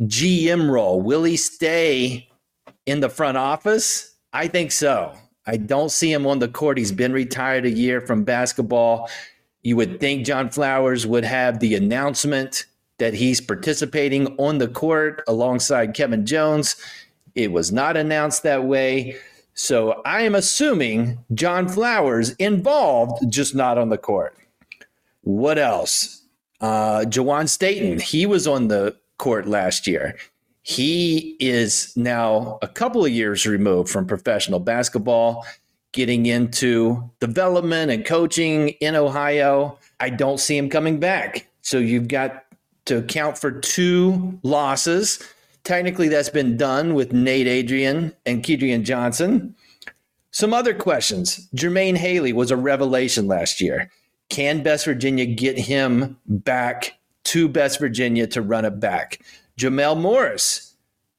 GM 0.00 0.70
role, 0.70 1.00
will 1.00 1.24
he 1.24 1.36
stay 1.36 2.28
in 2.86 3.00
the 3.00 3.08
front 3.08 3.36
office? 3.36 4.14
I 4.32 4.48
think 4.48 4.72
so. 4.72 5.14
I 5.48 5.56
don't 5.56 5.90
see 5.90 6.12
him 6.12 6.26
on 6.26 6.40
the 6.40 6.48
court. 6.48 6.76
He's 6.76 6.92
been 6.92 7.12
retired 7.12 7.64
a 7.64 7.70
year 7.70 8.02
from 8.02 8.22
basketball. 8.22 9.08
You 9.62 9.76
would 9.76 9.98
think 9.98 10.26
John 10.26 10.50
Flowers 10.50 11.06
would 11.06 11.24
have 11.24 11.58
the 11.58 11.74
announcement 11.74 12.66
that 12.98 13.14
he's 13.14 13.40
participating 13.40 14.26
on 14.36 14.58
the 14.58 14.68
court 14.68 15.22
alongside 15.26 15.94
Kevin 15.94 16.26
Jones. 16.26 16.76
It 17.34 17.50
was 17.50 17.72
not 17.72 17.96
announced 17.96 18.42
that 18.42 18.64
way. 18.64 19.16
So 19.54 20.02
I 20.04 20.20
am 20.20 20.34
assuming 20.34 21.18
John 21.32 21.66
Flowers 21.66 22.32
involved, 22.32 23.32
just 23.32 23.54
not 23.54 23.78
on 23.78 23.88
the 23.88 23.98
court. 23.98 24.36
What 25.22 25.58
else? 25.58 26.24
Uh, 26.60 27.00
Juwan 27.06 27.48
Staten, 27.48 28.00
he 28.00 28.26
was 28.26 28.46
on 28.46 28.68
the 28.68 28.96
court 29.16 29.48
last 29.48 29.86
year. 29.86 30.14
He 30.68 31.34
is 31.40 31.96
now 31.96 32.58
a 32.60 32.68
couple 32.68 33.02
of 33.02 33.10
years 33.10 33.46
removed 33.46 33.88
from 33.88 34.06
professional 34.06 34.60
basketball, 34.60 35.46
getting 35.92 36.26
into 36.26 37.10
development 37.20 37.90
and 37.90 38.04
coaching 38.04 38.68
in 38.82 38.94
Ohio. 38.94 39.78
I 39.98 40.10
don't 40.10 40.38
see 40.38 40.58
him 40.58 40.68
coming 40.68 41.00
back. 41.00 41.48
So 41.62 41.78
you've 41.78 42.08
got 42.08 42.44
to 42.84 42.98
account 42.98 43.38
for 43.38 43.50
two 43.50 44.38
losses. 44.42 45.26
Technically, 45.64 46.08
that's 46.08 46.28
been 46.28 46.58
done 46.58 46.92
with 46.92 47.14
Nate 47.14 47.46
Adrian 47.46 48.14
and 48.26 48.42
Kedrian 48.42 48.82
Johnson. 48.82 49.56
Some 50.32 50.52
other 50.52 50.74
questions. 50.74 51.48
Jermaine 51.56 51.96
Haley 51.96 52.34
was 52.34 52.50
a 52.50 52.58
revelation 52.58 53.26
last 53.26 53.62
year. 53.62 53.90
Can 54.28 54.62
Best 54.62 54.84
Virginia 54.84 55.24
get 55.24 55.58
him 55.58 56.18
back 56.26 56.98
to 57.24 57.48
Best 57.48 57.80
Virginia 57.80 58.26
to 58.26 58.42
run 58.42 58.66
it 58.66 58.78
back? 58.78 59.20
Jamel 59.58 60.00
Morris, 60.00 60.76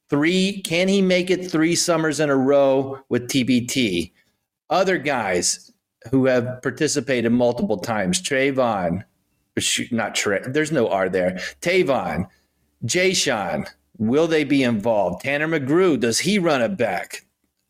three. 0.10 0.62
Can 0.62 0.88
he 0.88 1.02
make 1.02 1.30
it 1.30 1.52
three 1.52 1.76
summers 1.76 2.22
in 2.22 2.30
a 2.30 2.36
row 2.36 3.00
with 3.10 3.28
TBT? 3.28 4.14
Other 4.70 4.98
guys 4.98 5.72
who 6.10 6.26
have 6.26 6.62
participated 6.62 7.32
multiple 7.34 7.78
times, 7.78 8.22
Trayvon, 8.22 9.04
not 9.92 10.16
Trey, 10.16 10.40
there's 10.48 10.72
no 10.72 10.88
R 10.88 11.10
there. 11.10 11.32
Tavon, 11.62 12.28
Jay 12.86 13.14
will 13.98 14.28
they 14.28 14.46
be 14.46 14.64
involved? 14.64 15.24
Tanner 15.24 15.48
McGrew, 15.48 16.00
does 16.00 16.20
he 16.20 16.40
run 16.40 16.62
it 16.62 16.78
back? 16.78 17.26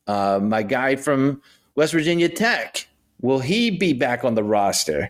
Uh, 0.05 0.39
my 0.41 0.61
guy 0.61 0.95
from 0.95 1.41
West 1.73 1.93
Virginia 1.93 2.29
Tech, 2.29 2.87
will 3.21 3.39
he 3.39 3.71
be 3.71 3.93
back 3.93 4.23
on 4.23 4.35
the 4.35 4.43
roster? 4.43 5.09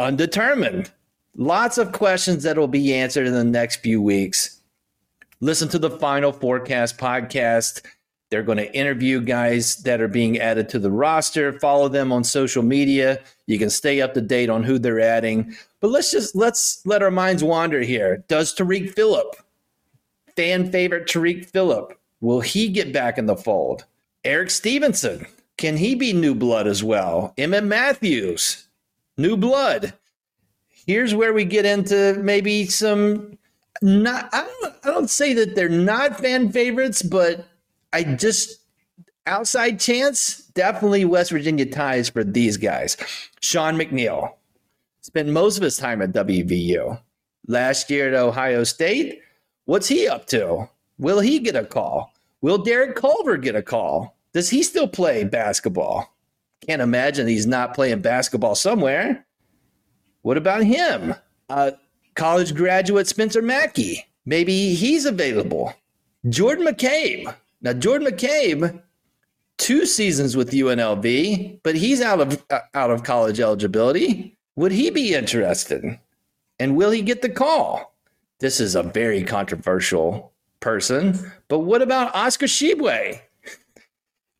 Undetermined. 0.00 0.90
Lots 1.36 1.78
of 1.78 1.92
questions 1.92 2.42
that 2.42 2.58
will 2.58 2.66
be 2.66 2.94
answered 2.94 3.26
in 3.28 3.34
the 3.34 3.44
next 3.44 3.76
few 3.76 4.02
weeks 4.02 4.55
listen 5.40 5.68
to 5.68 5.78
the 5.78 5.90
Final 5.90 6.32
Forecast 6.32 6.98
podcast. 6.98 7.82
They're 8.30 8.42
going 8.42 8.58
to 8.58 8.74
interview 8.74 9.20
guys 9.20 9.76
that 9.78 10.00
are 10.00 10.08
being 10.08 10.38
added 10.38 10.68
to 10.70 10.78
the 10.78 10.90
roster. 10.90 11.58
Follow 11.60 11.88
them 11.88 12.12
on 12.12 12.24
social 12.24 12.62
media. 12.62 13.20
You 13.46 13.58
can 13.58 13.70
stay 13.70 14.00
up 14.00 14.14
to 14.14 14.20
date 14.20 14.50
on 14.50 14.64
who 14.64 14.78
they're 14.78 15.00
adding. 15.00 15.54
But 15.80 15.90
let's 15.90 16.10
just 16.10 16.34
let's 16.34 16.84
let 16.84 17.02
our 17.02 17.10
minds 17.10 17.44
wander 17.44 17.82
here. 17.82 18.24
Does 18.28 18.52
Tarik 18.52 18.90
Phillip, 18.94 19.36
fan 20.34 20.72
favorite 20.72 21.06
Tarik 21.06 21.46
Phillip, 21.46 21.96
will 22.20 22.40
he 22.40 22.68
get 22.68 22.92
back 22.92 23.16
in 23.16 23.26
the 23.26 23.36
fold? 23.36 23.84
Erik 24.24 24.50
Stevenson, 24.50 25.26
can 25.56 25.76
he 25.76 25.94
be 25.94 26.12
new 26.12 26.34
blood 26.34 26.66
as 26.66 26.82
well? 26.82 27.32
Emmitt 27.38 27.64
Matthews, 27.64 28.66
new 29.16 29.36
blood. 29.36 29.94
Here's 30.86 31.14
where 31.14 31.32
we 31.32 31.44
get 31.44 31.64
into 31.64 32.14
maybe 32.22 32.66
some 32.66 33.38
not 33.82 34.28
I 34.32 34.42
don't, 34.42 34.74
I 34.84 34.90
don't 34.90 35.10
say 35.10 35.34
that 35.34 35.54
they're 35.54 35.68
not 35.68 36.20
fan 36.20 36.50
favorites, 36.52 37.02
but 37.02 37.46
I 37.92 38.04
just 38.04 38.60
outside 39.26 39.80
chance 39.80 40.38
definitely 40.54 41.04
West 41.04 41.30
Virginia 41.30 41.66
ties 41.66 42.08
for 42.08 42.24
these 42.24 42.56
guys. 42.56 42.96
Sean 43.40 43.76
McNeil 43.76 44.32
spent 45.02 45.28
most 45.28 45.56
of 45.56 45.62
his 45.62 45.76
time 45.76 46.02
at 46.02 46.12
WVU. 46.12 47.00
Last 47.48 47.90
year 47.90 48.08
at 48.08 48.14
Ohio 48.14 48.64
State, 48.64 49.20
what's 49.66 49.86
he 49.86 50.08
up 50.08 50.26
to? 50.26 50.68
Will 50.98 51.20
he 51.20 51.38
get 51.38 51.54
a 51.54 51.64
call? 51.64 52.12
Will 52.40 52.58
Derek 52.58 52.96
Culver 52.96 53.36
get 53.36 53.54
a 53.54 53.62
call? 53.62 54.16
Does 54.32 54.50
he 54.50 54.62
still 54.62 54.88
play 54.88 55.24
basketball? 55.24 56.14
Can't 56.66 56.82
imagine 56.82 57.28
he's 57.28 57.46
not 57.46 57.74
playing 57.74 58.00
basketball 58.00 58.54
somewhere. 58.54 59.24
What 60.22 60.36
about 60.36 60.64
him? 60.64 61.14
Uh, 61.48 61.72
college 62.16 62.54
graduate 62.54 63.06
Spencer 63.06 63.42
Macke. 63.42 64.02
Maybe 64.24 64.74
he's 64.74 65.04
available. 65.04 65.72
Jordan 66.28 66.66
McCabe. 66.66 67.32
Now, 67.62 67.72
Jordan 67.72 68.08
McCabe, 68.08 68.82
two 69.58 69.86
seasons 69.86 70.36
with 70.36 70.50
UNLV, 70.50 71.60
but 71.62 71.76
he's 71.76 72.00
out 72.00 72.20
of 72.20 72.44
uh, 72.50 72.60
out 72.74 72.90
of 72.90 73.04
college 73.04 73.38
eligibility. 73.38 74.36
Would 74.56 74.72
he 74.72 74.90
be 74.90 75.14
interested? 75.14 75.98
And 76.58 76.76
will 76.76 76.90
he 76.90 77.02
get 77.02 77.22
the 77.22 77.28
call? 77.28 77.94
This 78.40 78.60
is 78.60 78.74
a 78.74 78.82
very 78.82 79.22
controversial 79.22 80.32
person, 80.60 81.32
but 81.48 81.60
what 81.60 81.82
about 81.82 82.14
Oscar 82.14 82.46
Tshiebwe? 82.46 83.20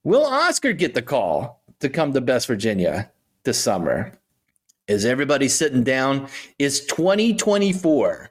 Will 0.05 0.25
Oscar 0.25 0.73
get 0.73 0.95
the 0.95 1.03
call 1.03 1.63
to 1.81 1.89
come 1.89 2.13
to 2.13 2.21
Best 2.21 2.47
Virginia 2.47 3.11
this 3.45 3.59
summer? 3.59 4.13
Is 4.89 5.05
everybody 5.05 5.49
sitting 5.49 5.83
down? 5.83 6.29
Is 6.61 6.87
2024 6.87 8.31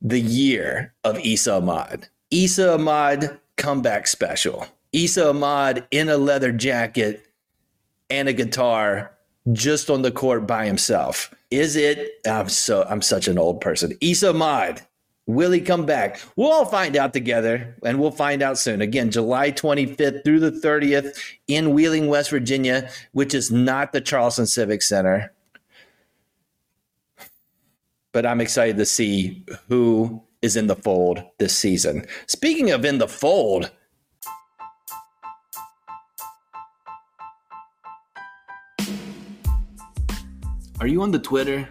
the 0.00 0.20
year 0.20 0.94
of 1.04 1.18
Esa 1.22 1.56
Ahmad? 1.56 2.08
Esa 2.32 2.74
Ahmad 2.74 3.38
comeback 3.58 4.06
special. 4.06 4.66
Esa 4.94 5.28
Ahmad 5.28 5.86
in 5.90 6.08
a 6.08 6.16
leather 6.16 6.52
jacket 6.52 7.26
and 8.08 8.28
a 8.28 8.32
guitar 8.32 9.12
just 9.52 9.90
on 9.90 10.00
the 10.00 10.10
court 10.10 10.46
by 10.46 10.64
himself. 10.64 11.34
Is 11.50 11.76
it? 11.76 12.12
I'm 12.26 12.48
so 12.48 12.86
I'm 12.88 13.02
such 13.02 13.28
an 13.28 13.38
old 13.38 13.60
person. 13.60 13.92
Esa 14.02 14.30
Ahmad, 14.30 14.80
will 15.26 15.50
he 15.50 15.60
come 15.60 15.84
back? 15.84 16.18
We'll 16.34 16.50
all 16.50 16.64
find 16.64 16.96
out 16.96 17.12
together, 17.12 17.76
and 17.84 18.00
we'll 18.00 18.10
find 18.10 18.40
out 18.40 18.56
soon. 18.56 18.80
Again, 18.80 19.10
July 19.10 19.52
25th 19.52 20.24
through 20.24 20.40
the 20.40 20.50
30th 20.50 21.14
in 21.46 21.74
Wheeling, 21.74 22.08
West 22.08 22.30
Virginia, 22.30 22.88
which 23.12 23.34
is 23.34 23.50
not 23.50 23.92
the 23.92 24.00
Charleston 24.00 24.46
Civic 24.46 24.80
Center 24.80 25.30
but 28.12 28.26
I'm 28.26 28.40
excited 28.40 28.76
to 28.76 28.86
see 28.86 29.44
who 29.68 30.22
is 30.42 30.56
in 30.56 30.66
the 30.66 30.76
fold 30.76 31.22
this 31.38 31.56
season. 31.56 32.06
Speaking 32.26 32.70
of 32.70 32.84
in 32.84 32.98
the 32.98 33.08
fold, 33.08 33.70
are 40.80 40.86
you 40.86 41.02
on 41.02 41.10
the 41.10 41.18
Twitter? 41.18 41.68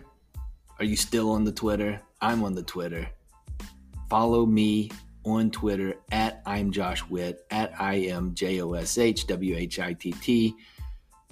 Are 0.78 0.86
you 0.86 0.95
still 0.95 1.32
on 1.32 1.43
the 1.43 1.52
Twitter? 1.52 1.99
I'm 2.21 2.43
on 2.43 2.54
the 2.54 2.63
Twitter. 2.63 3.10
Follow 4.10 4.45
me 4.45 4.91
on 5.25 5.52
Twitter 5.52 5.95
at 6.12 6.41
I'm 6.45 6.71
Josh 6.71 7.02
Whitt, 7.02 7.45
at 7.52 7.73
I 7.80 7.95
am 7.95 8.34
J 8.34 8.62
O 8.62 8.73
S 8.73 8.97
H 8.97 9.28
W 9.28 9.56
H 9.58 9.80
I 9.80 9.93
T 9.93 10.12
T. 10.13 10.56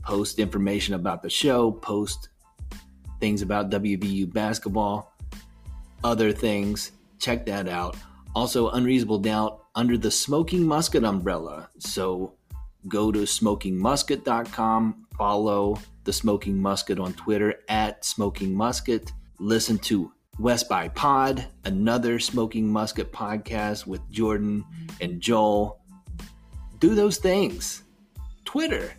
Post 0.03 0.39
information 0.39 0.95
about 0.95 1.21
the 1.21 1.29
show, 1.29 1.71
post 1.71 2.29
things 3.19 3.41
about 3.41 3.69
WVU 3.69 4.31
basketball, 4.31 5.13
other 6.03 6.31
things. 6.31 6.91
Check 7.19 7.45
that 7.45 7.67
out. 7.67 7.97
Also, 8.35 8.69
Unreasonable 8.69 9.19
Doubt 9.19 9.63
under 9.75 9.97
the 9.97 10.11
Smoking 10.11 10.63
Musket 10.65 11.03
umbrella. 11.03 11.69
So 11.79 12.33
go 12.87 13.11
to 13.11 13.19
smokingmusket.com, 13.19 15.07
follow 15.17 15.79
the 16.03 16.13
Smoking 16.13 16.61
Musket 16.61 16.99
on 16.99 17.13
Twitter 17.13 17.55
at 17.67 18.05
Smoking 18.05 18.55
Musket. 18.55 19.11
Listen 19.39 19.77
to 19.79 20.11
West 20.39 20.69
by 20.69 20.87
Pod, 20.89 21.47
another 21.65 22.19
Smoking 22.19 22.67
Musket 22.67 23.11
podcast 23.11 23.87
with 23.87 24.07
Jordan 24.11 24.63
and 25.01 25.19
Joel. 25.19 25.79
Do 26.79 26.93
those 26.93 27.17
things. 27.17 27.83
Twitter. 28.45 28.93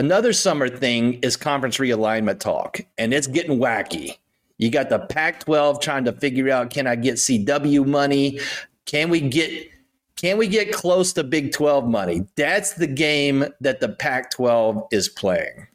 Another 0.00 0.32
summer 0.32 0.66
thing 0.66 1.18
is 1.20 1.36
conference 1.36 1.76
realignment 1.76 2.40
talk, 2.40 2.80
and 2.96 3.12
it's 3.12 3.26
getting 3.26 3.58
wacky. 3.58 4.16
You 4.56 4.70
got 4.70 4.88
the 4.88 5.00
Pac 5.00 5.40
12 5.40 5.78
trying 5.82 6.06
to 6.06 6.12
figure 6.12 6.48
out 6.48 6.70
can 6.70 6.86
I 6.86 6.96
get 6.96 7.16
CW 7.16 7.84
money? 7.84 8.40
Can 8.86 9.10
we 9.10 9.20
get 9.20 9.68
can 10.16 10.38
we 10.38 10.48
get 10.48 10.72
close 10.72 11.12
to 11.12 11.22
Big 11.22 11.52
12 11.52 11.86
money? 11.86 12.26
That's 12.34 12.72
the 12.72 12.86
game 12.86 13.44
that 13.60 13.80
the 13.80 13.90
Pac 13.90 14.30
12 14.30 14.86
is 14.90 15.10
playing. 15.10 15.66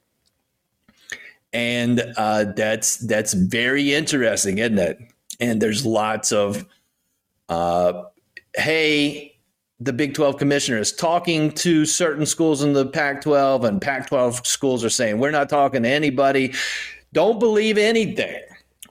And 1.54 2.02
uh, 2.18 2.46
that's 2.56 2.98
that's 2.98 3.34
very 3.36 3.94
interesting, 3.94 4.58
isn't 4.58 4.80
it? 4.80 4.98
And 5.40 5.62
there's 5.62 5.86
lots 5.86 6.32
of, 6.32 6.66
uh, 7.48 8.06
hey, 8.56 9.35
the 9.80 9.94
Big 9.94 10.14
12 10.14 10.38
commissioner 10.38 10.78
is 10.78 10.92
talking 10.92 11.52
to 11.52 11.86
certain 11.86 12.26
schools 12.26 12.64
in 12.64 12.74
the 12.74 12.86
Pac 12.86 13.22
12, 13.22 13.66
and 13.66 13.82
Pac 13.82 14.08
12 14.08 14.46
schools 14.48 14.84
are 14.86 14.90
saying, 14.90 15.20
we're 15.20 15.32
not 15.32 15.50
talking 15.50 15.84
to 15.84 15.90
anybody. 15.90 16.54
Don't 17.14 17.40
believe 17.40 17.78
anything. 17.78 18.42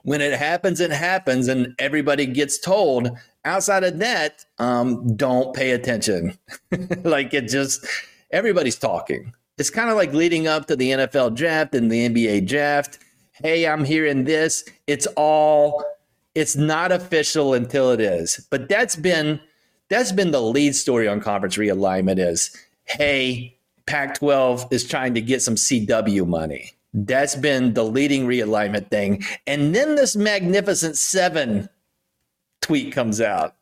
When 0.03 0.21
it 0.21 0.37
happens, 0.37 0.79
it 0.79 0.91
happens, 0.91 1.47
and 1.47 1.73
everybody 1.79 2.27
gets 2.27 2.59
told. 2.59 3.09
Outside 3.43 3.83
of 3.83 3.97
that, 3.99 4.45
um, 4.59 5.15
don't 5.15 5.55
pay 5.55 5.71
attention. 5.71 6.37
like 7.03 7.33
it 7.33 7.47
just, 7.47 7.85
everybody's 8.31 8.77
talking. 8.77 9.33
It's 9.57 9.71
kind 9.71 9.89
of 9.89 9.95
like 9.95 10.13
leading 10.13 10.47
up 10.47 10.67
to 10.67 10.75
the 10.75 10.91
NFL 10.91 11.35
draft 11.35 11.73
and 11.73 11.91
the 11.91 12.07
NBA 12.09 12.47
draft. 12.47 12.99
Hey, 13.31 13.65
I'm 13.65 13.83
hearing 13.83 14.25
this. 14.25 14.63
It's 14.85 15.07
all, 15.15 15.83
it's 16.35 16.55
not 16.55 16.91
official 16.91 17.55
until 17.55 17.89
it 17.91 17.99
is. 17.99 18.45
But 18.51 18.69
that's 18.69 18.95
been, 18.95 19.39
that's 19.89 20.11
been 20.11 20.31
the 20.31 20.41
lead 20.41 20.75
story 20.75 21.07
on 21.07 21.21
conference 21.21 21.57
realignment 21.57 22.19
is, 22.19 22.55
hey, 22.85 23.57
Pac 23.85 24.19
12 24.19 24.67
is 24.71 24.83
trying 24.83 25.13
to 25.13 25.21
get 25.21 25.41
some 25.41 25.55
CW 25.55 26.27
money. 26.27 26.71
That's 26.93 27.35
been 27.35 27.73
the 27.73 27.83
leading 27.83 28.25
realignment 28.25 28.89
thing. 28.89 29.23
And 29.45 29.75
then 29.75 29.95
this 29.95 30.15
Magnificent 30.15 30.97
Seven 30.97 31.69
tweet 32.61 32.93
comes 32.93 33.19
out. 33.21 33.55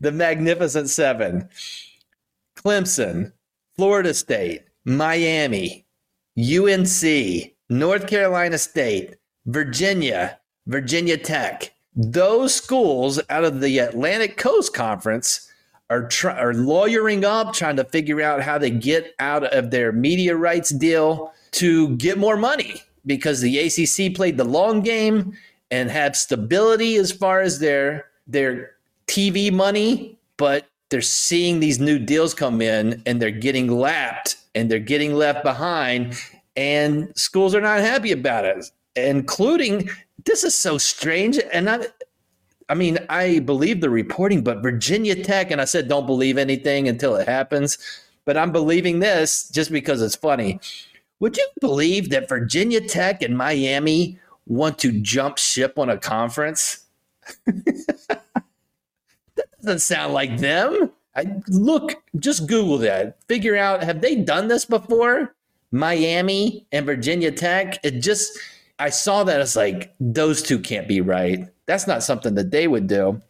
the 0.00 0.10
Magnificent 0.12 0.88
Seven 0.88 1.48
Clemson, 2.56 3.32
Florida 3.76 4.14
State, 4.14 4.64
Miami, 4.84 5.84
UNC, 6.38 7.52
North 7.68 8.06
Carolina 8.06 8.58
State, 8.58 9.16
Virginia, 9.46 10.38
Virginia 10.66 11.16
Tech. 11.16 11.74
Those 11.96 12.54
schools 12.54 13.20
out 13.28 13.44
of 13.44 13.60
the 13.60 13.78
Atlantic 13.78 14.36
Coast 14.36 14.72
Conference 14.74 15.50
are, 15.88 16.06
try- 16.06 16.38
are 16.38 16.54
lawyering 16.54 17.24
up, 17.24 17.52
trying 17.52 17.76
to 17.76 17.84
figure 17.84 18.20
out 18.20 18.42
how 18.42 18.58
to 18.58 18.70
get 18.70 19.14
out 19.18 19.44
of 19.44 19.70
their 19.70 19.90
media 19.90 20.36
rights 20.36 20.70
deal 20.70 21.32
to 21.52 21.96
get 21.96 22.16
more 22.16 22.36
money 22.36 22.82
because 23.06 23.40
the 23.40 23.58
ACC 23.58 24.14
played 24.14 24.36
the 24.36 24.44
long 24.44 24.82
game 24.82 25.36
and 25.72 25.90
have 25.90 26.16
stability 26.16 26.96
as 26.96 27.10
far 27.10 27.40
as 27.40 27.58
their 27.58 28.06
their 28.26 28.72
TV 29.08 29.52
money, 29.52 30.16
but 30.36 30.66
they're 30.90 31.00
seeing 31.00 31.58
these 31.58 31.80
new 31.80 31.98
deals 31.98 32.34
come 32.34 32.60
in 32.60 33.02
and 33.06 33.20
they're 33.20 33.30
getting 33.32 33.68
lapped 33.68 34.36
and 34.54 34.70
they're 34.70 34.78
getting 34.78 35.14
left 35.14 35.42
behind 35.42 36.14
and 36.56 37.12
schools 37.16 37.54
are 37.54 37.60
not 37.60 37.80
happy 37.80 38.12
about 38.12 38.44
it 38.44 38.70
including 38.96 39.88
this 40.24 40.44
is 40.44 40.54
so 40.54 40.78
strange 40.78 41.38
and 41.52 41.68
I 41.68 41.86
I 42.70 42.74
mean, 42.74 42.98
I 43.08 43.40
believe 43.40 43.80
the 43.80 43.90
reporting, 43.90 44.42
but 44.42 44.62
Virginia 44.62 45.20
Tech, 45.20 45.50
and 45.50 45.60
I 45.60 45.64
said 45.64 45.88
don't 45.88 46.06
believe 46.06 46.38
anything 46.38 46.86
until 46.86 47.16
it 47.16 47.26
happens, 47.26 47.78
but 48.24 48.36
I'm 48.36 48.52
believing 48.52 49.00
this 49.00 49.48
just 49.48 49.72
because 49.72 50.00
it's 50.00 50.14
funny. 50.14 50.60
Would 51.18 51.36
you 51.36 51.46
believe 51.60 52.10
that 52.10 52.28
Virginia 52.28 52.80
Tech 52.80 53.22
and 53.22 53.36
Miami 53.36 54.20
want 54.46 54.78
to 54.78 54.92
jump 54.92 55.36
ship 55.38 55.80
on 55.80 55.90
a 55.90 55.98
conference? 55.98 56.86
that 57.46 58.22
doesn't 59.60 59.80
sound 59.80 60.14
like 60.14 60.38
them. 60.38 60.92
I, 61.16 61.26
look, 61.48 62.00
just 62.20 62.46
Google 62.46 62.78
that. 62.78 63.18
Figure 63.26 63.56
out 63.56 63.82
have 63.82 64.00
they 64.00 64.14
done 64.14 64.46
this 64.46 64.64
before? 64.64 65.34
Miami 65.72 66.66
and 66.70 66.86
Virginia 66.86 67.32
Tech. 67.32 67.84
It 67.84 68.00
just 68.00 68.38
I 68.80 68.88
saw 68.88 69.24
that 69.24 69.40
as 69.40 69.56
like 69.56 69.94
those 70.00 70.42
two 70.42 70.58
can't 70.58 70.88
be 70.88 71.00
right. 71.02 71.46
That's 71.66 71.86
not 71.86 72.02
something 72.02 72.34
that 72.34 72.50
they 72.50 72.66
would 72.66 72.86
do. 72.86 73.20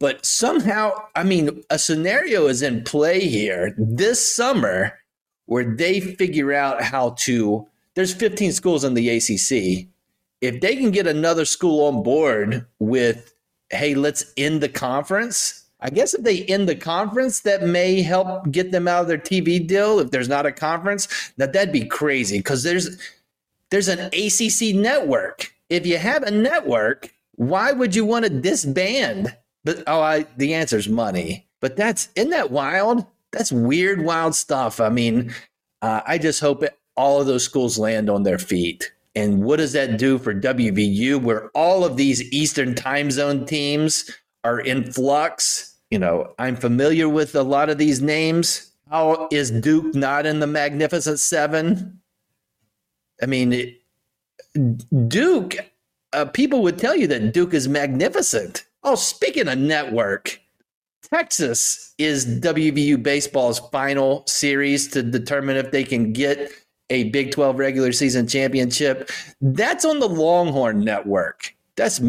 But 0.00 0.24
somehow, 0.24 0.92
I 1.14 1.22
mean, 1.22 1.62
a 1.68 1.78
scenario 1.78 2.46
is 2.46 2.62
in 2.62 2.84
play 2.84 3.20
here 3.20 3.74
this 3.76 4.34
summer 4.34 4.98
where 5.44 5.76
they 5.76 6.00
figure 6.00 6.54
out 6.54 6.82
how 6.82 7.10
to. 7.18 7.68
There's 7.94 8.14
15 8.14 8.52
schools 8.52 8.82
in 8.82 8.94
the 8.94 9.10
ACC. 9.10 9.86
If 10.40 10.62
they 10.62 10.76
can 10.76 10.90
get 10.90 11.06
another 11.06 11.44
school 11.44 11.86
on 11.86 12.02
board 12.02 12.64
with, 12.78 13.34
hey, 13.68 13.94
let's 13.94 14.32
end 14.38 14.62
the 14.62 14.70
conference. 14.70 15.64
I 15.80 15.90
guess 15.90 16.14
if 16.14 16.22
they 16.22 16.44
end 16.44 16.66
the 16.68 16.76
conference, 16.76 17.40
that 17.40 17.64
may 17.64 18.00
help 18.00 18.50
get 18.50 18.70
them 18.70 18.88
out 18.88 19.02
of 19.02 19.08
their 19.08 19.18
TV 19.18 19.66
deal. 19.66 19.98
If 19.98 20.10
there's 20.10 20.28
not 20.28 20.46
a 20.46 20.52
conference, 20.52 21.08
now 21.36 21.46
that'd 21.46 21.72
be 21.72 21.84
crazy 21.84 22.38
because 22.38 22.62
there's 22.62 22.96
there's 23.70 23.88
an 23.88 24.10
ACC 24.12 24.74
network. 24.74 25.52
If 25.68 25.86
you 25.86 25.98
have 25.98 26.22
a 26.22 26.30
network, 26.30 27.12
why 27.36 27.72
would 27.72 27.94
you 27.94 28.04
want 28.04 28.24
to 28.24 28.30
disband? 28.30 29.36
But 29.64 29.84
oh, 29.86 30.00
I, 30.00 30.26
the 30.36 30.54
answer 30.54 30.76
is 30.76 30.88
money. 30.88 31.46
But 31.60 31.76
that's 31.76 32.08
isn't 32.16 32.30
that 32.30 32.50
wild? 32.50 33.06
That's 33.32 33.52
weird, 33.52 34.04
wild 34.04 34.34
stuff. 34.34 34.80
I 34.80 34.88
mean, 34.88 35.32
uh, 35.82 36.00
I 36.06 36.18
just 36.18 36.40
hope 36.40 36.62
it, 36.62 36.76
all 36.96 37.20
of 37.20 37.26
those 37.26 37.44
schools 37.44 37.78
land 37.78 38.10
on 38.10 38.24
their 38.24 38.38
feet. 38.38 38.92
And 39.14 39.42
what 39.44 39.56
does 39.56 39.72
that 39.72 39.98
do 39.98 40.18
for 40.18 40.34
WVU, 40.34 41.20
where 41.20 41.48
all 41.50 41.84
of 41.84 41.96
these 41.96 42.22
Eastern 42.32 42.74
time 42.74 43.10
zone 43.10 43.44
teams 43.44 44.10
are 44.44 44.60
in 44.60 44.90
flux? 44.92 45.76
You 45.90 45.98
know, 45.98 46.34
I'm 46.38 46.56
familiar 46.56 47.08
with 47.08 47.34
a 47.34 47.42
lot 47.42 47.70
of 47.70 47.78
these 47.78 48.00
names. 48.00 48.70
How 48.90 49.28
is 49.30 49.50
Duke 49.50 49.94
not 49.94 50.26
in 50.26 50.40
the 50.40 50.46
Magnificent 50.46 51.20
Seven? 51.20 51.99
I 53.22 53.26
mean, 53.26 53.76
Duke 55.08 55.56
uh, 56.12 56.24
people 56.26 56.62
would 56.62 56.78
tell 56.78 56.96
you 56.96 57.06
that 57.08 57.32
Duke 57.32 57.54
is 57.54 57.68
magnificent. 57.68 58.64
Oh, 58.82 58.94
speaking 58.94 59.48
of 59.48 59.58
network, 59.58 60.40
Texas 61.12 61.94
is 61.98 62.26
WVU 62.40 63.02
baseball's 63.02 63.58
final 63.70 64.24
series 64.26 64.88
to 64.88 65.02
determine 65.02 65.56
if 65.56 65.70
they 65.70 65.84
can 65.84 66.12
get 66.12 66.50
a 66.88 67.04
Big 67.10 67.30
12 67.30 67.58
regular 67.58 67.92
season 67.92 68.26
championship. 68.26 69.10
That's 69.40 69.84
on 69.84 70.00
the 70.00 70.08
Longhorn 70.08 70.80
Network. 70.80 71.54
That's, 71.76 72.00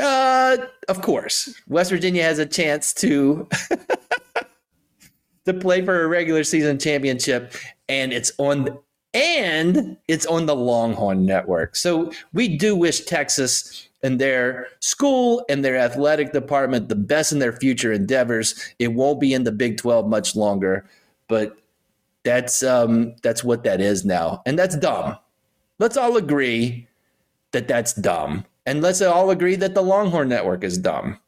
uh, 0.00 0.56
of 0.88 1.02
course, 1.02 1.54
West 1.68 1.90
Virginia 1.90 2.22
has 2.22 2.38
a 2.38 2.46
chance 2.46 2.92
to. 2.94 3.48
to 5.44 5.52
play 5.52 5.84
for 5.84 6.02
a 6.02 6.08
regular 6.08 6.42
season 6.42 6.78
championship 6.78 7.52
and 7.86 8.14
it's 8.14 8.32
on 8.38 8.78
and 9.14 9.96
it's 10.08 10.26
on 10.26 10.46
the 10.46 10.56
Longhorn 10.56 11.24
Network. 11.24 11.76
So 11.76 12.12
we 12.32 12.56
do 12.56 12.74
wish 12.74 13.04
Texas 13.04 13.88
and 14.02 14.20
their 14.20 14.68
school 14.80 15.44
and 15.48 15.64
their 15.64 15.76
athletic 15.78 16.32
department 16.32 16.88
the 16.88 16.96
best 16.96 17.32
in 17.32 17.38
their 17.38 17.52
future 17.52 17.92
endeavors. 17.92 18.74
It 18.78 18.92
won't 18.92 19.20
be 19.20 19.32
in 19.32 19.44
the 19.44 19.52
Big 19.52 19.78
12 19.78 20.08
much 20.08 20.36
longer, 20.36 20.84
but 21.28 21.56
that's 22.24 22.62
um, 22.62 23.14
that's 23.22 23.44
what 23.44 23.64
that 23.64 23.80
is 23.80 24.04
now, 24.04 24.42
and 24.46 24.58
that's 24.58 24.76
dumb. 24.76 25.16
Let's 25.78 25.96
all 25.96 26.16
agree 26.16 26.88
that 27.52 27.68
that's 27.68 27.92
dumb, 27.94 28.44
and 28.66 28.82
let's 28.82 29.02
all 29.02 29.30
agree 29.30 29.56
that 29.56 29.74
the 29.74 29.82
Longhorn 29.82 30.28
Network 30.28 30.64
is 30.64 30.78
dumb. 30.78 31.18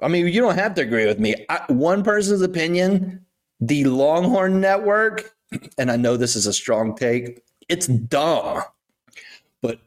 I 0.00 0.08
mean, 0.08 0.28
you 0.28 0.40
don't 0.40 0.54
have 0.54 0.74
to 0.74 0.82
agree 0.82 1.06
with 1.06 1.18
me. 1.18 1.34
I, 1.48 1.62
one 1.68 2.04
person's 2.04 2.42
opinion, 2.42 3.24
the 3.60 3.84
Longhorn 3.84 4.60
Network 4.60 5.34
and 5.78 5.90
I 5.90 5.96
know 5.96 6.16
this 6.16 6.36
is 6.36 6.46
a 6.46 6.52
strong 6.52 6.94
take, 6.96 7.42
it's 7.68 7.86
dumb. 7.86 8.62
But 9.60 9.80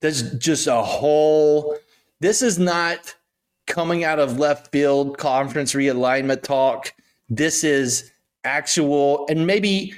there's 0.00 0.32
just 0.34 0.66
a 0.66 0.82
whole, 0.82 1.76
this 2.20 2.42
is 2.42 2.58
not 2.58 3.14
coming 3.66 4.04
out 4.04 4.18
of 4.18 4.38
left 4.38 4.72
field 4.72 5.18
conference 5.18 5.74
realignment 5.74 6.42
talk. 6.42 6.94
This 7.28 7.64
is 7.64 8.10
actual, 8.44 9.26
and 9.28 9.46
maybe, 9.46 9.92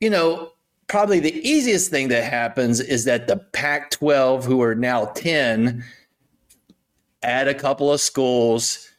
you 0.00 0.10
know, 0.10 0.52
probably 0.86 1.20
the 1.20 1.36
easiest 1.48 1.90
thing 1.90 2.08
that 2.08 2.24
happens 2.24 2.80
is 2.80 3.04
that 3.04 3.26
the 3.26 3.36
Pac 3.36 3.90
12, 3.90 4.44
who 4.44 4.62
are 4.62 4.74
now 4.74 5.06
10, 5.06 5.84
add 7.22 7.48
a 7.48 7.54
couple 7.54 7.92
of 7.92 8.00
schools, 8.00 8.90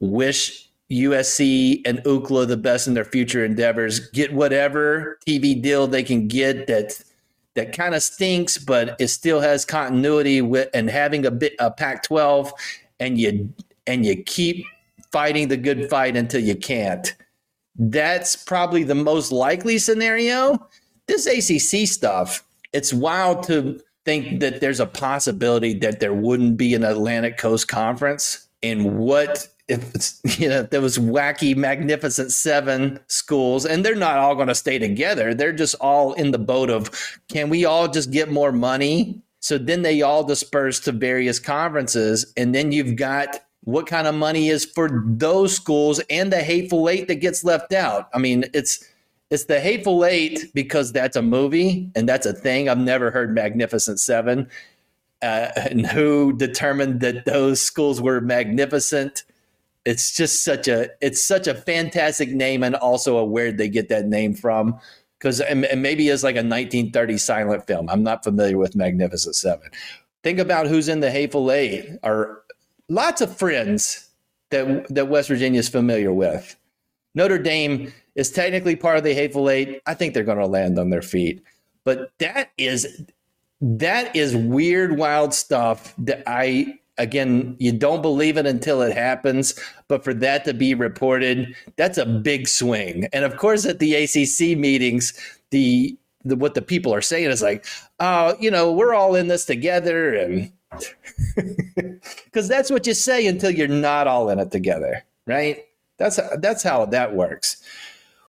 wish 0.00 0.67
USC 0.90 1.82
and 1.84 1.98
UCLA 2.04 2.46
the 2.46 2.56
best 2.56 2.88
in 2.88 2.94
their 2.94 3.04
future 3.04 3.44
endeavors, 3.44 4.00
get 4.10 4.32
whatever 4.32 5.18
TV 5.26 5.60
deal 5.60 5.86
they 5.86 6.02
can 6.02 6.28
get 6.28 6.66
that 6.66 7.02
that 7.54 7.72
kind 7.72 7.94
of 7.94 8.02
stinks, 8.02 8.56
but 8.56 8.94
it 9.00 9.08
still 9.08 9.40
has 9.40 9.64
continuity 9.64 10.40
with 10.40 10.68
and 10.74 10.88
having 10.88 11.26
a 11.26 11.30
bit 11.30 11.54
a 11.58 11.70
Pac-12, 11.70 12.52
and 13.00 13.18
you 13.18 13.52
and 13.86 14.06
you 14.06 14.22
keep 14.22 14.64
fighting 15.10 15.48
the 15.48 15.56
good 15.56 15.90
fight 15.90 16.16
until 16.16 16.40
you 16.40 16.54
can't. 16.54 17.14
That's 17.76 18.36
probably 18.36 18.84
the 18.84 18.94
most 18.94 19.32
likely 19.32 19.78
scenario. 19.78 20.68
This 21.06 21.26
ACC 21.26 21.88
stuff, 21.88 22.44
it's 22.72 22.92
wild 22.92 23.42
to 23.44 23.80
think 24.04 24.40
that 24.40 24.60
there's 24.60 24.80
a 24.80 24.86
possibility 24.86 25.74
that 25.74 26.00
there 26.00 26.14
wouldn't 26.14 26.56
be 26.56 26.74
an 26.74 26.84
Atlantic 26.84 27.38
Coast 27.38 27.66
Conference. 27.66 28.46
And 28.62 28.98
what 28.98 29.48
if 29.68 29.94
it's, 29.94 30.20
you 30.40 30.48
know, 30.48 30.62
there 30.62 30.80
was 30.80 30.98
wacky, 30.98 31.56
magnificent 31.56 32.32
seven 32.32 32.98
schools, 33.06 33.64
and 33.64 33.84
they're 33.84 33.94
not 33.94 34.18
all 34.18 34.34
going 34.34 34.48
to 34.48 34.54
stay 34.54 34.78
together. 34.78 35.34
They're 35.34 35.52
just 35.52 35.74
all 35.80 36.14
in 36.14 36.30
the 36.30 36.38
boat 36.38 36.70
of, 36.70 36.90
can 37.28 37.48
we 37.48 37.64
all 37.64 37.88
just 37.88 38.10
get 38.10 38.30
more 38.30 38.52
money? 38.52 39.20
So 39.40 39.56
then 39.56 39.82
they 39.82 40.02
all 40.02 40.24
disperse 40.24 40.80
to 40.80 40.92
various 40.92 41.38
conferences, 41.38 42.32
and 42.36 42.54
then 42.54 42.72
you've 42.72 42.96
got 42.96 43.36
what 43.64 43.86
kind 43.86 44.06
of 44.06 44.14
money 44.14 44.48
is 44.48 44.64
for 44.64 45.02
those 45.04 45.54
schools 45.54 46.00
and 46.08 46.32
the 46.32 46.42
hateful 46.42 46.88
eight 46.88 47.06
that 47.08 47.16
gets 47.16 47.44
left 47.44 47.72
out. 47.72 48.08
I 48.14 48.18
mean, 48.18 48.44
it's 48.54 48.82
it's 49.30 49.44
the 49.44 49.60
hateful 49.60 50.06
eight 50.06 50.52
because 50.54 50.90
that's 50.90 51.16
a 51.16 51.22
movie 51.22 51.90
and 51.94 52.08
that's 52.08 52.24
a 52.24 52.32
thing. 52.32 52.68
I've 52.68 52.78
never 52.78 53.10
heard 53.10 53.34
Magnificent 53.34 54.00
Seven. 54.00 54.48
Uh, 55.20 55.50
and 55.56 55.86
who 55.86 56.32
determined 56.32 57.00
that 57.00 57.26
those 57.26 57.60
schools 57.60 58.00
were 58.00 58.20
magnificent? 58.20 59.24
It's 59.88 60.14
just 60.14 60.44
such 60.44 60.68
a 60.68 60.90
it's 61.00 61.22
such 61.22 61.46
a 61.46 61.54
fantastic 61.54 62.28
name 62.28 62.62
and 62.62 62.74
also 62.74 63.16
a 63.16 63.24
where 63.24 63.50
they 63.50 63.70
get 63.70 63.88
that 63.88 64.04
name 64.04 64.34
from 64.34 64.78
because 65.18 65.40
and, 65.40 65.64
and 65.64 65.80
maybe 65.80 66.06
it's 66.10 66.22
like 66.22 66.34
a 66.34 66.44
1930 66.44 67.16
silent 67.16 67.66
film. 67.66 67.88
I'm 67.88 68.02
not 68.02 68.22
familiar 68.22 68.58
with 68.58 68.76
Magnificent 68.76 69.34
Seven. 69.34 69.70
Think 70.22 70.40
about 70.40 70.66
who's 70.66 70.88
in 70.88 71.00
the 71.00 71.10
Hateful 71.10 71.50
Eight 71.50 71.88
or 72.02 72.42
lots 72.90 73.22
of 73.22 73.34
friends 73.34 74.10
that 74.50 74.86
that 74.94 75.08
West 75.08 75.30
Virginia 75.30 75.58
is 75.58 75.70
familiar 75.70 76.12
with. 76.12 76.54
Notre 77.14 77.38
Dame 77.38 77.90
is 78.14 78.30
technically 78.30 78.76
part 78.76 78.98
of 78.98 79.04
the 79.04 79.14
Hateful 79.14 79.48
Eight. 79.48 79.80
I 79.86 79.94
think 79.94 80.12
they're 80.12 80.22
going 80.22 80.36
to 80.36 80.46
land 80.46 80.78
on 80.78 80.90
their 80.90 81.00
feet, 81.00 81.42
but 81.84 82.12
that 82.18 82.50
is 82.58 83.06
that 83.62 84.14
is 84.14 84.36
weird, 84.36 84.98
wild 84.98 85.32
stuff 85.32 85.94
that 85.96 86.24
I 86.26 86.78
again 86.98 87.56
you 87.58 87.72
don't 87.72 88.02
believe 88.02 88.36
it 88.36 88.46
until 88.46 88.82
it 88.82 88.96
happens. 88.96 89.58
But 89.88 90.04
for 90.04 90.14
that 90.14 90.44
to 90.44 90.54
be 90.54 90.74
reported, 90.74 91.54
that's 91.76 91.98
a 91.98 92.06
big 92.06 92.48
swing. 92.48 93.08
And 93.12 93.24
of 93.24 93.36
course, 93.36 93.64
at 93.64 93.78
the 93.78 93.94
ACC 93.94 94.58
meetings, 94.58 95.14
the, 95.50 95.96
the 96.24 96.36
what 96.36 96.54
the 96.54 96.62
people 96.62 96.92
are 96.94 97.00
saying 97.00 97.30
is 97.30 97.42
like, 97.42 97.64
oh, 98.00 98.36
you 98.40 98.50
know, 98.50 98.72
we're 98.72 98.94
all 98.94 99.14
in 99.14 99.28
this 99.28 99.44
together 99.44 100.14
and 100.14 100.52
because 102.24 102.48
that's 102.48 102.70
what 102.70 102.86
you 102.86 102.94
say 102.94 103.26
until 103.26 103.50
you're 103.50 103.68
not 103.68 104.06
all 104.06 104.28
in 104.28 104.38
it 104.38 104.50
together, 104.50 105.04
right? 105.26 105.64
That's 105.98 106.20
that's 106.38 106.62
how 106.62 106.86
that 106.86 107.14
works. 107.14 107.62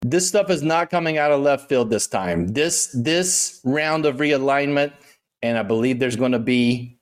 This 0.01 0.27
stuff 0.27 0.49
is 0.49 0.61
not 0.61 0.89
coming 0.89 1.17
out 1.17 1.31
of 1.31 1.41
left 1.41 1.67
field 1.67 1.89
this 1.89 2.07
time. 2.07 2.49
This 2.49 2.89
this 2.93 3.59
round 3.63 4.05
of 4.05 4.17
realignment, 4.17 4.93
and 5.41 5.57
I 5.57 5.63
believe 5.63 5.99
there's 5.99 6.15
going 6.15 6.31
to 6.31 6.39
be 6.39 6.96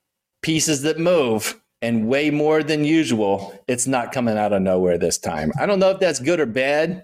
pieces 0.45 0.83
that 0.83 0.99
move 0.99 1.59
and 1.81 2.07
way 2.07 2.29
more 2.29 2.61
than 2.61 2.85
usual. 2.85 3.59
It's 3.67 3.87
not 3.87 4.11
coming 4.11 4.37
out 4.37 4.53
of 4.53 4.61
nowhere 4.61 4.99
this 4.99 5.17
time. 5.17 5.51
I 5.59 5.65
don't 5.65 5.79
know 5.79 5.89
if 5.89 5.99
that's 5.99 6.19
good 6.19 6.39
or 6.39 6.45
bad, 6.45 7.03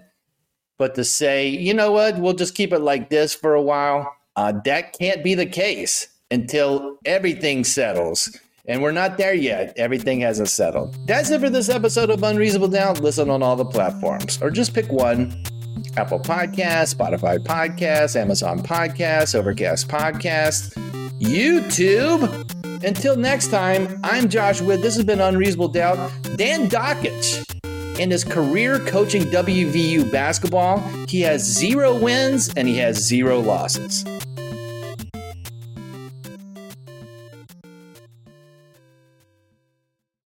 but 0.78 0.94
to 0.94 1.02
say, 1.04 1.48
you 1.48 1.74
know 1.74 1.90
what, 1.90 2.18
we'll 2.18 2.34
just 2.34 2.54
keep 2.54 2.72
it 2.72 2.78
like 2.78 3.10
this 3.10 3.34
for 3.34 3.54
a 3.54 3.60
while, 3.60 4.14
uh, 4.36 4.52
that 4.64 4.96
can't 4.96 5.24
be 5.24 5.34
the 5.34 5.44
case 5.44 6.06
until 6.30 6.98
everything 7.04 7.64
settles. 7.64 8.38
And 8.66 8.80
we're 8.80 8.92
not 8.92 9.18
there 9.18 9.34
yet. 9.34 9.72
Everything 9.76 10.20
hasn't 10.20 10.48
settled. 10.48 10.96
That's 11.08 11.28
it 11.32 11.40
for 11.40 11.50
this 11.50 11.68
episode 11.68 12.10
of 12.10 12.22
Unreasonable 12.22 12.68
Doubt. 12.68 13.00
Listen 13.00 13.28
on 13.28 13.42
all 13.42 13.56
the 13.56 13.64
platforms, 13.64 14.40
or 14.40 14.52
just 14.52 14.72
pick 14.72 14.90
one 14.92 15.42
Apple 15.96 16.20
Podcasts, 16.20 16.94
Spotify 16.94 17.44
Podcasts, 17.44 18.14
Amazon 18.14 18.60
Podcasts, 18.60 19.34
Overcast 19.34 19.88
Podcasts, 19.88 20.72
YouTube. 21.18 22.61
Until 22.84 23.16
next 23.16 23.48
time, 23.48 24.00
I'm 24.02 24.28
Josh 24.28 24.60
Whitt. 24.60 24.82
This 24.82 24.96
has 24.96 25.04
been 25.04 25.20
Unreasonable 25.20 25.68
Doubt. 25.68 26.10
Dan 26.36 26.68
Dakich 26.68 27.48
in 28.00 28.10
his 28.10 28.24
career 28.24 28.80
coaching 28.80 29.22
WVU 29.24 30.10
basketball, 30.10 30.78
he 31.06 31.20
has 31.20 31.44
zero 31.44 31.96
wins 31.96 32.52
and 32.56 32.66
he 32.66 32.76
has 32.78 32.96
zero 32.96 33.38
losses. 33.38 34.04